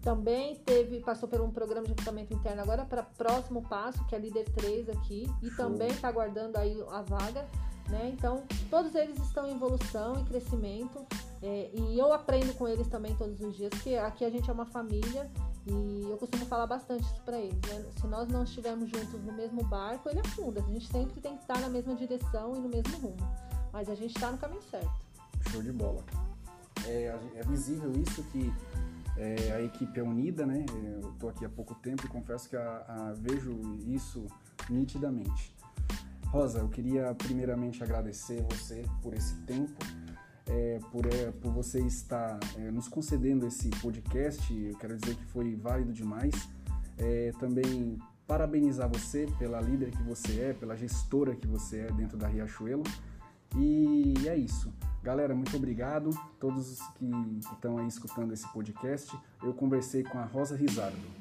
também 0.01 0.55
teve, 0.55 0.99
passou 1.01 1.27
por 1.27 1.41
um 1.41 1.51
programa 1.51 1.84
de 1.84 1.89
recrutamento 1.89 2.34
interno 2.34 2.62
agora 2.62 2.86
para 2.86 3.03
próximo 3.03 3.62
passo, 3.63 4.05
que 4.05 4.15
é 4.15 4.19
líder 4.19 4.45
3 4.53 4.89
aqui, 4.89 5.29
e 5.41 5.49
Show. 5.49 5.65
também 5.65 5.89
está 5.89 6.08
aguardando 6.08 6.58
aí 6.58 6.82
a 6.89 7.01
vaga. 7.01 7.45
Né? 7.89 8.12
Então, 8.13 8.43
todos 8.69 8.93
eles 8.93 9.17
estão 9.19 9.47
em 9.47 9.55
evolução 9.55 10.21
e 10.21 10.23
crescimento. 10.25 11.05
É, 11.41 11.71
e 11.73 11.97
eu 11.97 12.13
aprendo 12.13 12.53
com 12.53 12.67
eles 12.67 12.88
também 12.88 13.15
todos 13.15 13.41
os 13.41 13.55
dias, 13.55 13.69
porque 13.71 13.95
aqui 13.95 14.23
a 14.23 14.29
gente 14.29 14.49
é 14.49 14.53
uma 14.53 14.65
família 14.65 15.29
e 15.67 16.07
eu 16.09 16.17
costumo 16.17 16.45
falar 16.45 16.67
bastante 16.67 17.03
isso 17.03 17.21
para 17.23 17.37
eles. 17.37 17.59
Né? 17.67 17.85
Se 17.99 18.07
nós 18.07 18.27
não 18.27 18.43
estivermos 18.43 18.89
juntos 18.89 19.23
no 19.23 19.33
mesmo 19.33 19.63
barco, 19.63 20.09
ele 20.09 20.19
afunda. 20.19 20.61
A 20.61 20.63
gente 20.63 20.87
sempre 20.87 21.21
tem 21.21 21.35
que 21.35 21.41
estar 21.41 21.59
na 21.59 21.69
mesma 21.69 21.95
direção 21.95 22.55
e 22.55 22.59
no 22.59 22.69
mesmo 22.69 22.97
rumo. 22.97 23.17
Mas 23.71 23.89
a 23.89 23.95
gente 23.95 24.15
está 24.15 24.31
no 24.31 24.37
caminho 24.37 24.61
certo. 24.63 24.91
Show 25.51 25.61
de 25.61 25.71
bola. 25.71 26.03
É, 26.85 27.17
é 27.35 27.43
visível 27.43 27.91
isso 27.93 28.23
que 28.23 28.51
é, 29.17 29.51
a 29.51 29.61
equipe 29.61 29.99
é 29.99 30.03
unida, 30.03 30.45
né? 30.45 30.65
Eu 31.01 31.11
estou 31.11 31.29
aqui 31.29 31.45
há 31.45 31.49
pouco 31.49 31.75
tempo 31.75 32.05
e 32.05 32.09
confesso 32.09 32.49
que 32.49 32.55
a, 32.55 32.85
a, 32.87 33.13
vejo 33.17 33.51
isso 33.85 34.25
nitidamente. 34.69 35.53
Rosa, 36.27 36.59
eu 36.59 36.69
queria 36.69 37.13
primeiramente 37.15 37.83
agradecer 37.83 38.41
você 38.43 38.85
por 39.01 39.13
esse 39.13 39.35
tempo, 39.41 39.77
é, 40.49 40.79
por, 40.91 41.05
é, 41.05 41.31
por 41.31 41.51
você 41.51 41.79
estar 41.81 42.39
é, 42.57 42.71
nos 42.71 42.88
concedendo 42.88 43.45
esse 43.45 43.69
podcast. 43.81 44.53
Eu 44.53 44.75
quero 44.77 44.97
dizer 44.97 45.15
que 45.15 45.25
foi 45.25 45.55
válido 45.55 45.93
demais. 45.93 46.49
É, 46.97 47.31
também 47.39 47.97
parabenizar 48.27 48.89
você 48.89 49.27
pela 49.38 49.62
líder 49.62 49.91
que 49.91 50.03
você 50.03 50.41
é, 50.41 50.53
pela 50.53 50.75
gestora 50.75 51.35
que 51.35 51.47
você 51.47 51.81
é 51.81 51.91
dentro 51.91 52.17
da 52.17 52.27
Riachuelo. 52.27 52.83
E 53.55 54.13
é 54.27 54.35
isso. 54.35 54.73
Galera, 55.01 55.33
muito 55.33 55.55
obrigado. 55.55 56.09
Todos 56.39 56.79
que 56.95 57.09
estão 57.39 57.77
aí 57.77 57.88
escutando 57.88 58.33
esse 58.33 58.47
podcast. 58.51 59.17
Eu 59.41 59.53
conversei 59.53 60.03
com 60.03 60.17
a 60.19 60.25
Rosa 60.25 60.55
Rizardo. 60.55 61.18